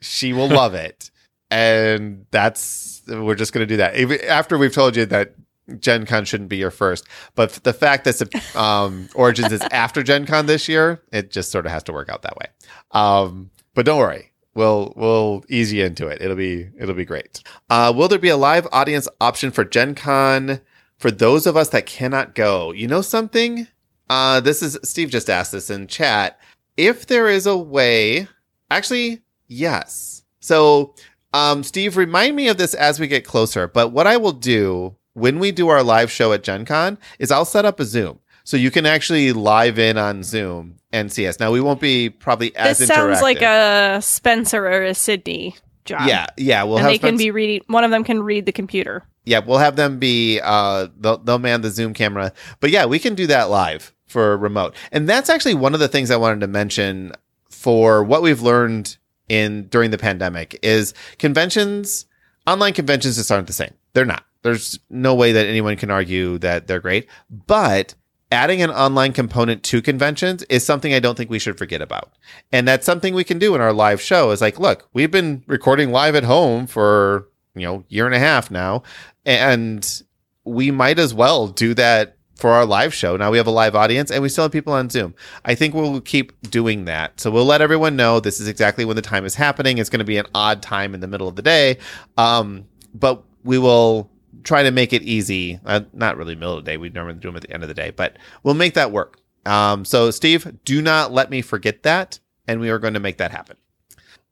[0.00, 1.10] She will love it.
[1.52, 3.94] And that's, we're just going to do that.
[4.24, 5.34] After we've told you that
[5.78, 7.06] Gen Con shouldn't be your first.
[7.34, 11.66] But the fact that um, Origins is after Gen Con this year, it just sort
[11.66, 12.46] of has to work out that way.
[12.92, 14.32] Um, but don't worry.
[14.54, 16.20] We'll we'll ease you into it.
[16.20, 17.42] It'll be it'll be great.
[17.70, 20.60] Uh, will there be a live audience option for Gen Con
[20.98, 22.70] for those of us that cannot go?
[22.70, 23.66] You know something?
[24.10, 26.38] Uh, this is Steve just asked this in chat.
[26.76, 28.28] If there is a way,
[28.70, 30.22] actually, yes.
[30.40, 30.94] So,
[31.32, 33.66] um, Steve, remind me of this as we get closer.
[33.66, 37.30] But what I will do when we do our live show at Gen Con is
[37.30, 38.18] I'll set up a Zoom.
[38.44, 41.38] So you can actually live in on Zoom and see us.
[41.38, 45.54] Now we won't be probably as this sounds like a Spencer or a Sydney
[45.84, 46.08] job.
[46.08, 47.62] Yeah, yeah, we'll and have they can be reading.
[47.68, 49.04] One of them can read the computer.
[49.24, 52.32] yeah, we'll have them be uh they'll, they'll man the Zoom camera.
[52.58, 54.74] But yeah, we can do that live for remote.
[54.90, 57.12] And that's actually one of the things I wanted to mention
[57.48, 58.96] for what we've learned
[59.28, 62.06] in during the pandemic is conventions
[62.46, 63.72] online conventions just aren't the same.
[63.92, 64.24] They're not.
[64.42, 67.94] There's no way that anyone can argue that they're great, but
[68.32, 72.12] adding an online component to conventions is something I don't think we should forget about.
[72.50, 75.44] And that's something we can do in our live show is like, look, we've been
[75.46, 78.82] recording live at home for, you know, year and a half now,
[79.24, 80.02] and
[80.44, 83.16] we might as well do that for our live show.
[83.16, 85.14] Now we have a live audience and we still have people on Zoom.
[85.44, 87.20] I think we'll keep doing that.
[87.20, 89.78] So we'll let everyone know this is exactly when the time is happening.
[89.78, 91.78] It's going to be an odd time in the middle of the day.
[92.16, 94.10] Um, but we will
[94.44, 95.60] try to make it easy.
[95.64, 96.76] Uh, not really middle of the day.
[96.76, 99.18] We normally do them at the end of the day, but we'll make that work.
[99.46, 102.18] Um, so Steve, do not let me forget that.
[102.48, 103.56] And we are going to make that happen.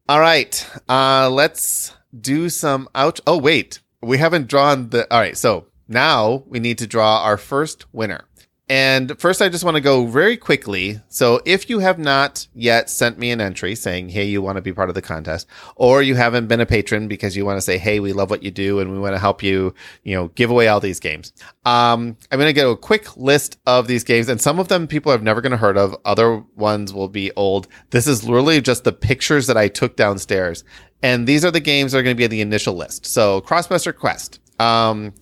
[0.09, 0.69] All right.
[0.89, 3.21] Uh, let's do some out.
[3.27, 5.37] Oh, wait, we haven't drawn the, all right.
[5.37, 8.25] So now we need to draw our first winner.
[8.71, 11.01] And first, I just want to go very quickly.
[11.09, 14.63] So, if you have not yet sent me an entry saying, hey, you want to
[14.63, 17.63] be part of the contest, or you haven't been a patron because you want to
[17.63, 19.75] say, hey, we love what you do and we want to help you,
[20.05, 21.33] you know, give away all these games.
[21.65, 24.87] Um, I'm going to get a quick list of these games, and some of them
[24.87, 25.97] people have never going to heard of.
[26.05, 27.67] Other ones will be old.
[27.91, 30.63] This is literally just the pictures that I took downstairs.
[31.03, 33.05] And these are the games that are going to be in the initial list.
[33.05, 35.13] So, Crossbuster Quest, um,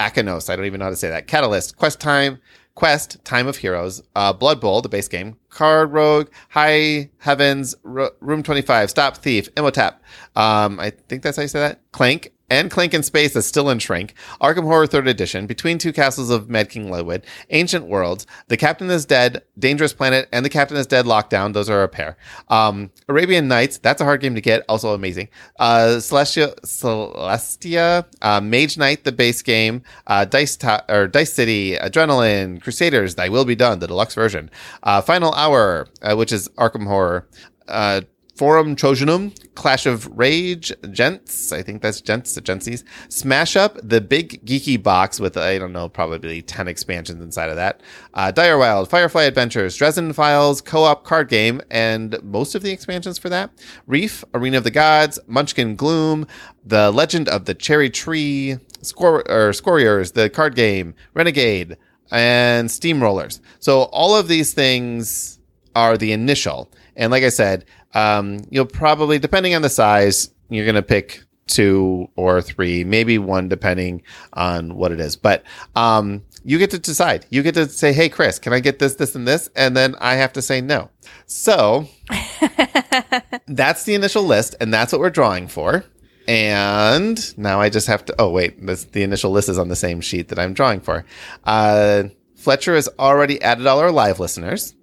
[0.00, 1.26] Akanos, I don't even know how to say that.
[1.26, 2.38] Catalyst, Quest Time,
[2.74, 8.42] Quest, Time of Heroes, uh, Blood Bowl, the base game, Card Rogue, High Heavens, Room
[8.42, 10.02] 25, Stop Thief, Imhotep.
[10.36, 11.80] Um, I think that's how you say that.
[11.92, 15.92] Clank, and Clank in Space is still in Shrink, Arkham Horror 3rd Edition, Between Two
[15.92, 20.50] Castles of Mad King Ludwig, Ancient Worlds, The Captain is Dead, Dangerous Planet, and The
[20.50, 21.52] Captain is Dead Lockdown.
[21.52, 22.16] Those are a pair.
[22.48, 25.28] Um, Arabian Nights, that's a hard game to get, also amazing.
[25.58, 32.60] Uh, Celestia, Celestia, uh, Mage Knight, the base game, uh, Dice, or Dice City, Adrenaline,
[32.62, 34.50] Crusaders, Thy Will Be Done, the deluxe version,
[34.82, 37.28] uh, Final Hour, uh, which is Arkham Horror,
[37.68, 38.02] uh,
[38.36, 44.44] Forum Trojanum, Clash of Rage, Gents, I think that's Gents, Gentsies, Smash Up, the big
[44.44, 47.80] geeky box with, I don't know, probably 10 expansions inside of that,
[48.12, 53.18] uh, Dire Wild, Firefly Adventures, Dresden Files, co-op card game, and most of the expansions
[53.18, 53.50] for that,
[53.86, 56.26] Reef, Arena of the Gods, Munchkin Gloom,
[56.64, 61.78] The Legend of the Cherry Tree, Scor- or Scoriers, the card game, Renegade,
[62.10, 63.40] and Steamrollers.
[63.60, 65.38] So all of these things
[65.74, 66.70] are the initial.
[66.96, 67.64] And like I said,
[67.96, 73.18] um, you'll probably, depending on the size, you're going to pick two or three, maybe
[73.18, 74.02] one, depending
[74.34, 75.16] on what it is.
[75.16, 75.44] But
[75.74, 77.24] um, you get to decide.
[77.30, 79.48] You get to say, hey, Chris, can I get this, this, and this?
[79.56, 80.90] And then I have to say no.
[81.26, 81.88] So
[83.46, 85.84] that's the initial list, and that's what we're drawing for.
[86.28, 88.14] And now I just have to.
[88.18, 91.04] Oh wait, this, the initial list is on the same sheet that I'm drawing for.
[91.44, 94.74] Uh, Fletcher has already added all our live listeners,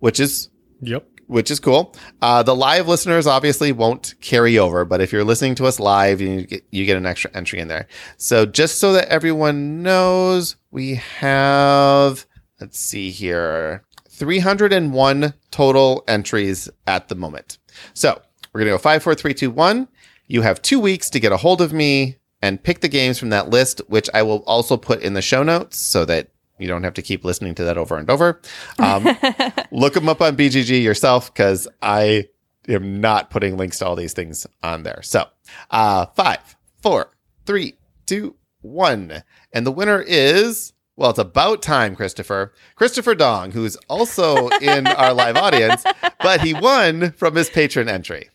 [0.00, 0.50] which is
[0.80, 1.06] Yep.
[1.28, 1.94] Which is cool.
[2.20, 6.20] Uh, the live listeners obviously won't carry over, but if you're listening to us live,
[6.20, 7.86] you get, you get an extra entry in there.
[8.16, 12.26] So just so that everyone knows, we have,
[12.60, 17.58] let's see here, 301 total entries at the moment.
[17.94, 18.20] So
[18.52, 19.86] we're going to go five, four, three, two, one.
[20.26, 23.30] You have two weeks to get a hold of me and pick the games from
[23.30, 26.84] that list, which I will also put in the show notes so that you don't
[26.84, 28.40] have to keep listening to that over and over.
[28.78, 29.04] Um,
[29.70, 32.28] look them up on BGG yourself because I
[32.68, 35.02] am not putting links to all these things on there.
[35.02, 35.26] So,
[35.70, 37.10] uh, five, four,
[37.46, 39.22] three, two, one.
[39.52, 42.52] And the winner is, well, it's about time, Christopher.
[42.74, 45.84] Christopher Dong, who's also in our live audience,
[46.20, 48.28] but he won from his patron entry.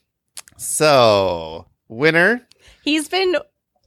[0.57, 2.47] So, winner,
[2.83, 3.37] He's been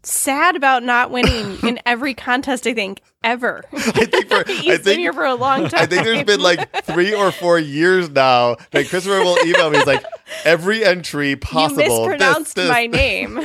[0.07, 3.65] sad about not winning in every contest, I think, ever.
[3.73, 5.81] I think for, He's I been think here for a long time.
[5.83, 9.79] I think there's been like three or four years now that Christopher will email me.
[9.79, 10.05] He's like,
[10.45, 11.77] every entry you possible.
[11.77, 12.69] this, mispronounced this.
[12.69, 13.41] my name.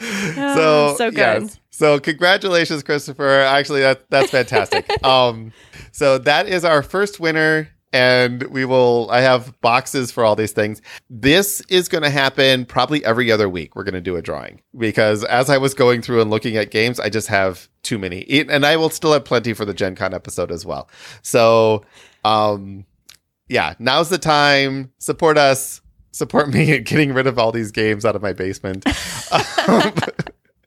[0.00, 0.06] So,
[0.46, 1.16] Oh, so good.
[1.18, 1.60] yes.
[1.70, 3.28] So congratulations, Christopher.
[3.40, 4.88] Actually, that that's fantastic.
[5.04, 5.52] um,
[5.92, 7.68] so that is our first winner.
[7.94, 10.82] And we will, I have boxes for all these things.
[11.08, 13.76] This is going to happen probably every other week.
[13.76, 16.72] We're going to do a drawing because as I was going through and looking at
[16.72, 18.22] games, I just have too many.
[18.22, 20.90] It- And I will still have plenty for the Gen Con episode as well.
[21.22, 21.84] So,
[22.24, 22.84] um,
[23.48, 24.90] yeah, now's the time.
[24.98, 25.80] Support us.
[26.10, 28.84] Support me in getting rid of all these games out of my basement.
[29.68, 29.92] Um,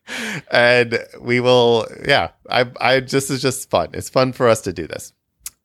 [0.51, 3.89] and we will, yeah, I, I just, is just fun.
[3.93, 5.11] It's fun for us to do this.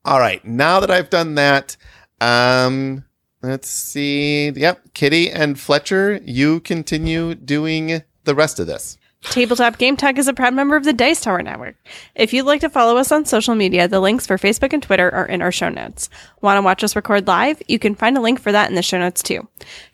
[0.05, 0.45] All right.
[0.45, 1.77] Now that I've done that,
[2.21, 3.05] um,
[3.43, 4.51] let's see.
[4.51, 4.95] Yep.
[4.95, 8.99] Kitty and Fletcher, you continue doing the rest of this.
[9.31, 11.77] Tabletop Game Talk is a proud member of the Dice Tower Network.
[12.15, 15.11] If you'd like to follow us on social media, the links for Facebook and Twitter
[15.11, 16.11] are in our show notes.
[16.43, 17.63] Want to watch us record live?
[17.69, 19.49] You can find a link for that in the show notes too.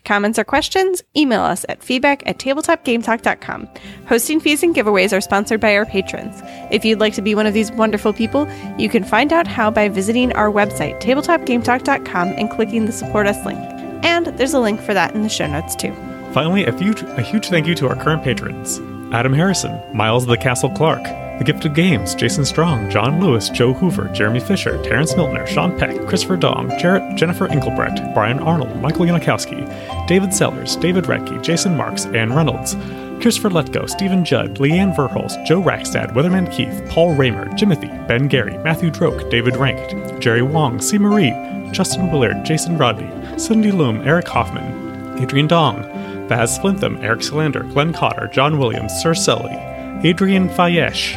[0.05, 1.03] Comments or questions?
[1.16, 3.68] Email us at feedback at tabletopgametalk.com.
[4.07, 6.41] Hosting fees and giveaways are sponsored by our patrons.
[6.72, 8.49] If you'd like to be one of these wonderful people,
[8.79, 13.45] you can find out how by visiting our website, tabletopgametalk.com, and clicking the Support Us
[13.45, 13.61] link.
[14.03, 15.93] And there's a link for that in the show notes too.
[16.33, 18.81] Finally, a a huge thank you to our current patrons
[19.12, 21.02] Adam Harrison, Miles the Castle Clark,
[21.38, 25.96] The Gifted Games, Jason Strong, John Lewis, Joe Hoover, Jeremy Fisher, Terrence Miltner, Sean Peck,
[26.06, 32.04] Christopher Dong, Jarrett, Jennifer Enkelbrecht, Brian Arnold, Michael Yanikowski, David Sellers, David Retke, Jason Marks,
[32.06, 32.74] Ann Reynolds,
[33.22, 38.59] Christopher Letgo, Stephen Judd, Leanne Verhulst, Joe Rackstad, Weatherman Keith, Paul Raymer, Jimothy, Ben Gary,
[38.59, 40.98] Matthew Droke, David Rank, Jerry Wong, C.
[40.98, 41.32] Marie,
[41.72, 45.82] Justin Willard, Jason Rodney, Cindy Loom, Eric Hoffman, Adrian Dong,
[46.29, 49.57] Vaz Flintham, Eric Solander, Glenn Cotter, John Williams, Sir Sully,
[50.05, 51.14] Adrian Fayesh,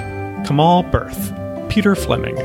[0.47, 1.33] Kamal Berth,
[1.69, 2.37] Peter Fleming,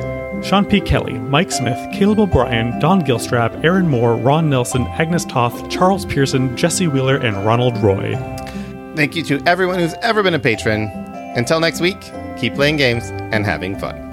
[0.43, 0.81] Sean P.
[0.81, 6.57] Kelly, Mike Smith, Caleb O'Brien, Don Gilstrap, Aaron Moore, Ron Nelson, Agnes Toth, Charles Pearson,
[6.57, 8.15] Jesse Wheeler, and Ronald Roy.
[8.95, 10.91] Thank you to everyone who's ever been a patron.
[11.37, 11.99] Until next week,
[12.37, 14.06] keep playing games and having fun.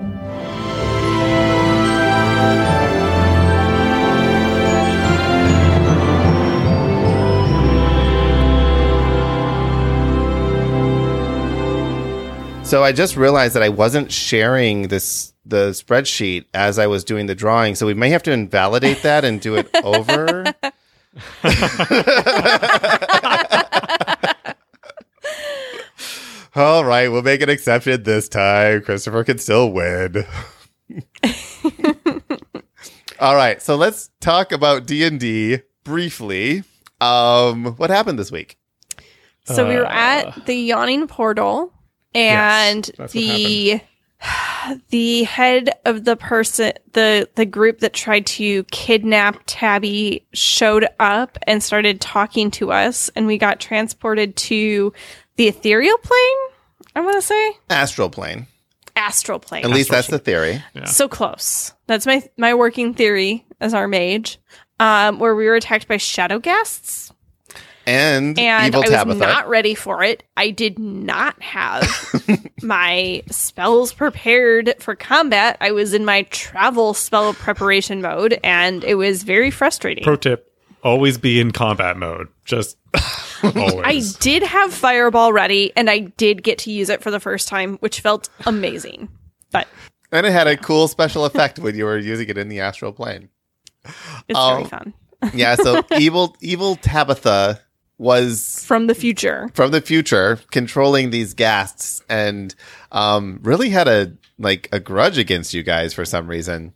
[12.74, 17.28] So I just realized that I wasn't sharing this the spreadsheet as I was doing
[17.28, 17.76] the drawing.
[17.76, 20.44] So we may have to invalidate that and do it over.
[26.56, 28.82] All right, we'll make an exception this time.
[28.82, 30.26] Christopher can still win.
[33.20, 36.64] All right, so let's talk about D and D briefly.
[37.00, 38.58] Um, what happened this week?
[39.44, 41.72] So we were Uh, at the yawning portal,
[42.16, 43.82] and that's what the
[44.90, 51.38] the head of the person the the group that tried to kidnap Tabby showed up
[51.48, 54.94] and started talking to us, and we got transported to
[55.36, 56.38] the ethereal plane.
[56.96, 58.48] I want to say Astral plane.
[58.96, 59.64] astral plane.
[59.66, 60.64] At least Astral that's the theory.
[60.74, 60.86] Yeah.
[60.86, 61.74] So close.
[61.88, 64.40] That's my my working theory as our mage.
[64.80, 67.12] Um, where we were attacked by shadow ghasts.
[67.86, 70.24] And, and evil I was not ready for it.
[70.38, 71.86] I did not have
[72.62, 75.58] my spells prepared for combat.
[75.60, 80.04] I was in my travel spell preparation mode, and it was very frustrating.
[80.04, 80.50] Pro tip:
[80.84, 82.30] always be in combat mode.
[82.46, 82.78] Just
[83.44, 83.82] always.
[83.84, 87.48] I did have Fireball ready, and I did get to use it for the first
[87.50, 89.10] time, which felt amazing.
[89.52, 89.68] But
[90.12, 92.94] and it had a cool special effect when you were using it in the astral
[92.94, 93.28] plane.
[93.84, 93.94] it's
[94.36, 94.56] Oh.
[94.56, 94.94] very fun.
[95.34, 97.62] Yeah, so evil evil Tabitha
[97.98, 99.50] was From the future.
[99.54, 102.54] from the future controlling these ghasts and
[102.92, 106.74] um really had a like a grudge against you guys for some reason.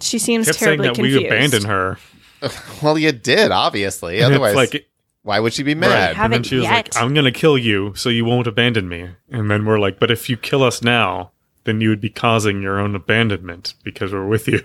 [0.00, 1.18] She seems kept saying terribly that confused.
[1.20, 1.98] we abandoned her.
[2.82, 4.16] Well, you did, obviously.
[4.20, 4.86] And Otherwise, like
[5.22, 5.80] why would she be right.
[5.80, 6.16] mad?
[6.18, 6.70] And then she was yet.
[6.70, 10.10] like, "I'm gonna kill you, so you won't abandon me." And then we're like, "But
[10.10, 11.30] if you kill us now,
[11.64, 14.60] then you would be causing your own abandonment because we're with you."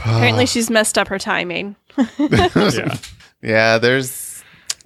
[0.00, 1.76] Apparently, she's messed up her timing.
[2.18, 2.96] yeah.
[3.40, 4.10] Yeah, there's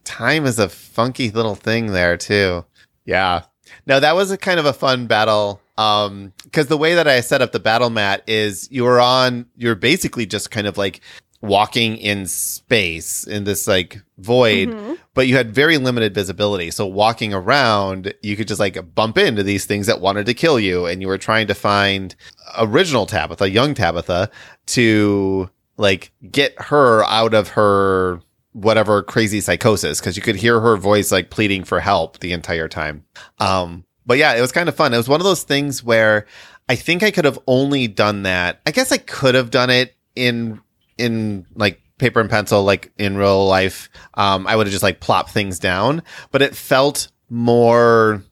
[0.05, 2.65] time is a funky little thing there too.
[3.05, 3.43] Yeah.
[3.87, 5.61] No, that was a kind of a fun battle.
[5.79, 9.75] Um, cause the way that I set up the battle mat is you're on, you're
[9.75, 11.01] basically just kind of like
[11.41, 14.69] walking in space in this like void,
[15.15, 16.71] but you had very limited visibility.
[16.71, 20.61] So walking around, you could just like bump into these things that wanted to kill
[20.61, 20.87] you.
[20.87, 22.15] And you were trying to find
[22.59, 24.31] original Tabitha, young Tabitha
[24.67, 28.21] to like get her out of her
[28.53, 32.69] whatever crazy psychosis because you could hear her voice like pleading for help the entire
[32.69, 33.05] time.
[33.39, 34.93] Um, but yeah, it was kind of fun.
[34.93, 36.27] It was one of those things where
[36.69, 38.61] I think I could have only done that.
[38.67, 40.61] I guess I could have done it in
[40.99, 43.89] in like paper and pencil, like in real life.
[44.15, 48.23] Um, I would have just like plopped things down, but it felt more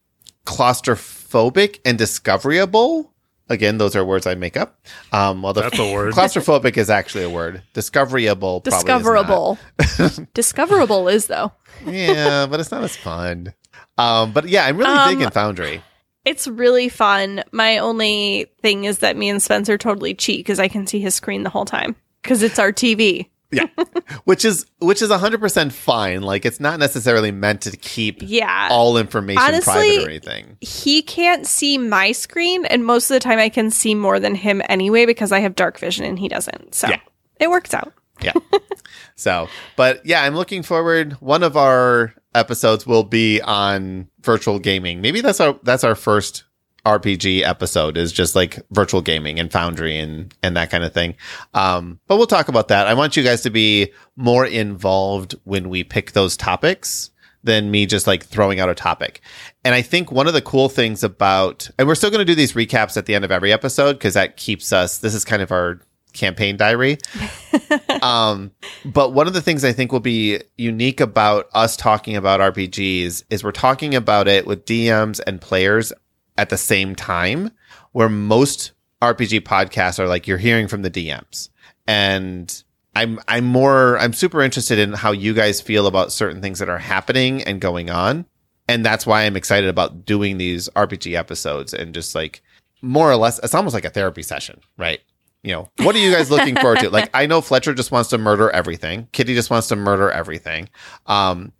[0.45, 3.13] claustrophobic and discoverable.
[3.51, 4.79] Again, those are words I make up.
[5.13, 6.15] Um, well, the That's a word.
[6.15, 7.63] claustrophobic is actually a word.
[7.75, 8.85] Discoverable, probably is.
[8.85, 9.59] Discoverable.
[10.35, 11.53] Discoverable is though.
[11.85, 13.53] yeah, but it's not as fun.
[13.99, 15.83] Um, but yeah, I'm really Um, digging Foundry.
[16.25, 17.43] It's really fun.
[17.51, 21.15] My only thing is that me and Spencer totally cheat because I can see his
[21.15, 23.29] screen the whole time because it's our TV.
[23.53, 23.67] Yeah,
[24.25, 26.23] which is which is 100 percent fine.
[26.23, 28.69] Like it's not necessarily meant to keep Yeah.
[28.71, 30.57] all information Honestly, private or anything.
[30.61, 34.35] he can't see my screen, and most of the time I can see more than
[34.35, 36.75] him anyway because I have dark vision and he doesn't.
[36.75, 37.01] So Yeah.
[37.41, 37.93] it works out.
[38.23, 38.33] Yeah.
[39.17, 41.15] so, but yeah, I'm looking forward.
[41.15, 45.01] One of our episodes will be on virtual gaming.
[45.01, 46.45] Maybe that's our that's our first
[46.85, 51.17] RPG episode is just like virtual gaming and Foundry and and that kind of thing.
[51.55, 52.87] Um, but we'll talk about that.
[52.87, 57.11] I want you guys to be more involved when we pick those topics
[57.43, 59.21] than me just like throwing out a topic.
[59.65, 62.35] And I think one of the cool things about and we're still going to do
[62.35, 65.43] these recaps at the end of every episode because that keeps us this is kind
[65.43, 65.81] of our
[66.13, 66.99] campaign diary.
[68.03, 68.51] um,
[68.85, 73.25] but one of the things I think will be unique about us talking about RPGs
[73.31, 75.93] is we're talking about it with DMs and players
[76.39, 77.51] at the same time,
[77.93, 78.73] where most
[79.03, 81.49] RPG podcasts are like you're hearing from the DMs.
[81.87, 82.63] And
[82.97, 86.69] I'm I'm more I'm super interested in how you guys feel about certain things that
[86.69, 88.27] are happening and going on.
[88.69, 92.43] And that's why I'm excited about doing these RPG episodes and just like
[92.83, 95.01] more or less it's almost like a therapy session, right?
[95.43, 96.91] You know, what are you guys looking forward to?
[96.91, 99.09] Like I know Fletcher just wants to murder everything.
[99.13, 100.69] Kitty just wants to murder everything.
[101.07, 101.53] Um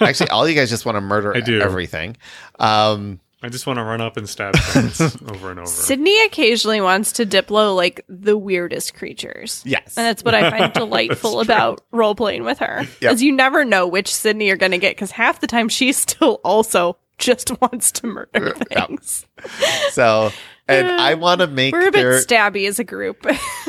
[0.00, 1.60] actually all you guys just want to murder I do.
[1.60, 2.16] everything.
[2.60, 5.66] Um I just want to run up and stab things over and over.
[5.68, 9.62] Sydney occasionally wants to diplo like the weirdest creatures.
[9.66, 9.96] yes.
[9.96, 12.84] And that's what I find delightful about role playing with her.
[13.00, 13.12] Yep.
[13.14, 15.92] Is you never know which Sydney you're going to get because half the time she
[15.92, 18.86] still also just wants to murder Yeah.
[18.86, 19.26] things.
[19.90, 20.30] So
[20.68, 23.24] and I want to make We're a bit there, stabby as a group.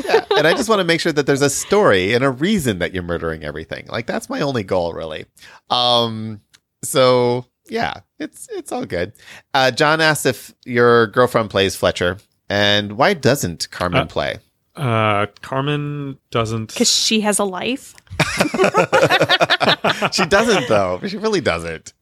[0.05, 2.79] yeah, and I just want to make sure that there's a story and a reason
[2.79, 3.87] that you're murdering everything.
[3.87, 5.25] Like that's my only goal, really.
[5.71, 6.41] Um,
[6.83, 9.13] so yeah, it's it's all good.
[9.55, 12.17] Uh, John asks if your girlfriend plays Fletcher,
[12.47, 14.37] and why doesn't Carmen Uh, play?
[14.75, 16.67] Uh, Carmen doesn't.
[16.69, 17.95] Because she has a life.
[20.11, 20.99] she doesn't though.
[21.07, 21.93] She really doesn't.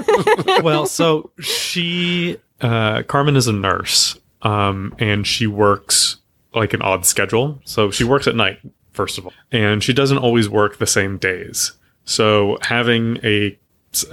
[0.62, 6.16] well, so she, uh, Carmen is a nurse, um, and she works
[6.54, 7.60] like an odd schedule.
[7.64, 8.58] So she works at night,
[8.92, 11.72] first of all, and she doesn't always work the same days.
[12.04, 13.56] So having a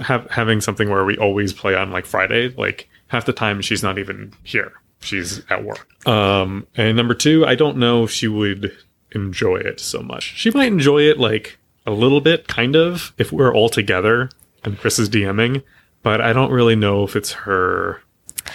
[0.00, 3.82] have, having something where we always play on like Friday, like half the time she's
[3.82, 4.72] not even here.
[5.00, 5.88] She's at work.
[6.06, 8.76] Um, and number two, I don't know if she would
[9.12, 10.34] enjoy it so much.
[10.36, 14.30] She might enjoy it like a little bit, kind of, if we're all together
[14.64, 15.62] and Chris is DMing,
[16.02, 18.02] but I don't really know if it's her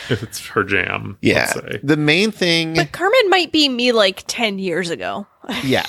[0.10, 1.18] if it's her jam.
[1.22, 1.40] Yeah.
[1.40, 1.80] let's say.
[1.84, 5.28] The main thing, But Carmen might be me like 10 years ago.
[5.64, 5.86] Yeah,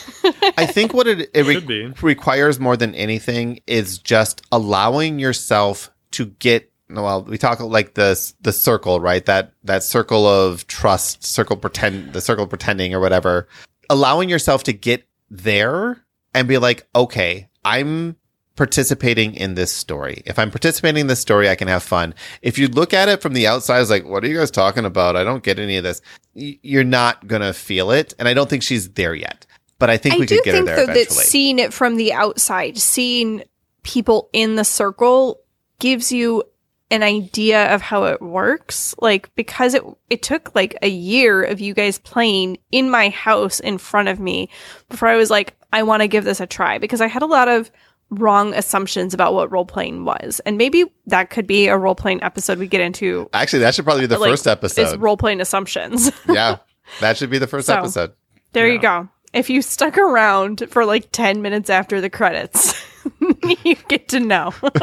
[0.56, 1.92] I think what it, it re- be.
[2.02, 6.70] requires more than anything is just allowing yourself to get.
[6.90, 9.24] Well, we talk like the the circle, right?
[9.26, 13.48] That that circle of trust, circle pretend, the circle pretending, or whatever.
[13.90, 16.02] Allowing yourself to get there
[16.34, 18.16] and be like, okay, I'm
[18.58, 20.22] participating in this story.
[20.26, 22.12] If I'm participating in this story, I can have fun.
[22.42, 24.84] If you look at it from the outside, it's like, what are you guys talking
[24.84, 25.16] about?
[25.16, 26.02] I don't get any of this.
[26.34, 29.46] You're not gonna feel it, and I don't think she's there yet.
[29.78, 31.96] But I think I we could get think her though there that seeing it from
[31.96, 33.44] the outside, seeing
[33.84, 35.40] people in the circle
[35.78, 36.42] gives you
[36.90, 38.94] an idea of how it works.
[38.98, 43.60] Like because it it took like a year of you guys playing in my house
[43.60, 44.50] in front of me
[44.88, 47.26] before I was like, I want to give this a try because I had a
[47.26, 47.70] lot of
[48.10, 50.40] wrong assumptions about what role playing was.
[50.46, 53.84] And maybe that could be a role playing episode we get into Actually, that should
[53.84, 54.82] probably be the like, first episode.
[54.82, 56.10] is role playing assumptions.
[56.28, 56.56] yeah,
[57.00, 58.12] that should be the first So- episode.
[58.52, 58.72] There Yeah.
[58.74, 59.08] you go.
[59.34, 62.82] If you stuck around for like 10 minutes after the credits,
[63.62, 64.54] you get to know.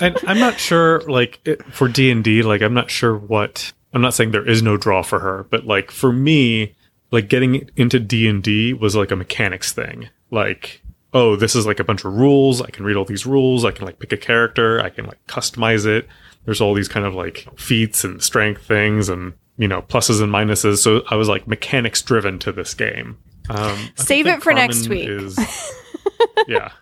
[0.00, 3.72] and I'm not sure, like it, for D and D, like I'm not sure what.
[3.92, 6.76] I'm not saying there is no draw for her, but like for me,
[7.10, 10.08] like getting into D and D was like a mechanics thing.
[10.30, 10.79] Like,
[11.12, 12.62] oh, this is like a bunch of rules.
[12.62, 13.64] I can read all these rules.
[13.64, 14.80] I can like pick a character.
[14.80, 16.06] I can like customize it.
[16.44, 20.32] There's all these kind of like feats and strength things, and you know pluses and
[20.32, 20.78] minuses.
[20.78, 23.18] So I was like mechanics driven to this game.
[23.48, 25.08] Um, Save it for next week.
[25.08, 25.36] Is,
[26.48, 26.72] yeah,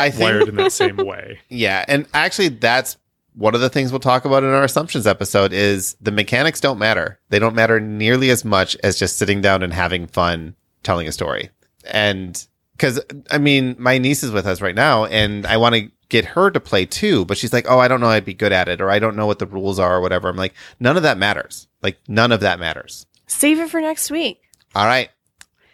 [0.00, 1.40] I think, wired in that same way.
[1.48, 2.96] yeah, and actually, that's
[3.34, 5.52] one of the things we'll talk about in our assumptions episode.
[5.52, 9.62] Is the mechanics don't matter; they don't matter nearly as much as just sitting down
[9.62, 11.50] and having fun telling a story.
[11.84, 12.46] And
[12.78, 13.00] because
[13.30, 16.50] I mean, my niece is with us right now, and I want to get her
[16.50, 18.80] to play too, but she's like, "Oh, I don't know, I'd be good at it,
[18.80, 21.18] or I don't know what the rules are, or whatever." I'm like, none of that
[21.18, 21.66] matters.
[21.82, 23.04] Like, none of that matters.
[23.26, 24.40] Save it for next week.
[24.74, 25.10] All right.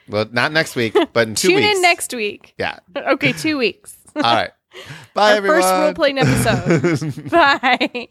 [0.09, 1.67] Well, not next week, but in two Tune weeks.
[1.69, 2.55] Tune in next week.
[2.59, 2.79] Yeah.
[2.97, 3.97] Okay, two weeks.
[4.17, 4.51] All right.
[5.15, 5.61] Bye, Our everyone.
[5.61, 7.31] first role playing episode.
[7.31, 8.09] Bye.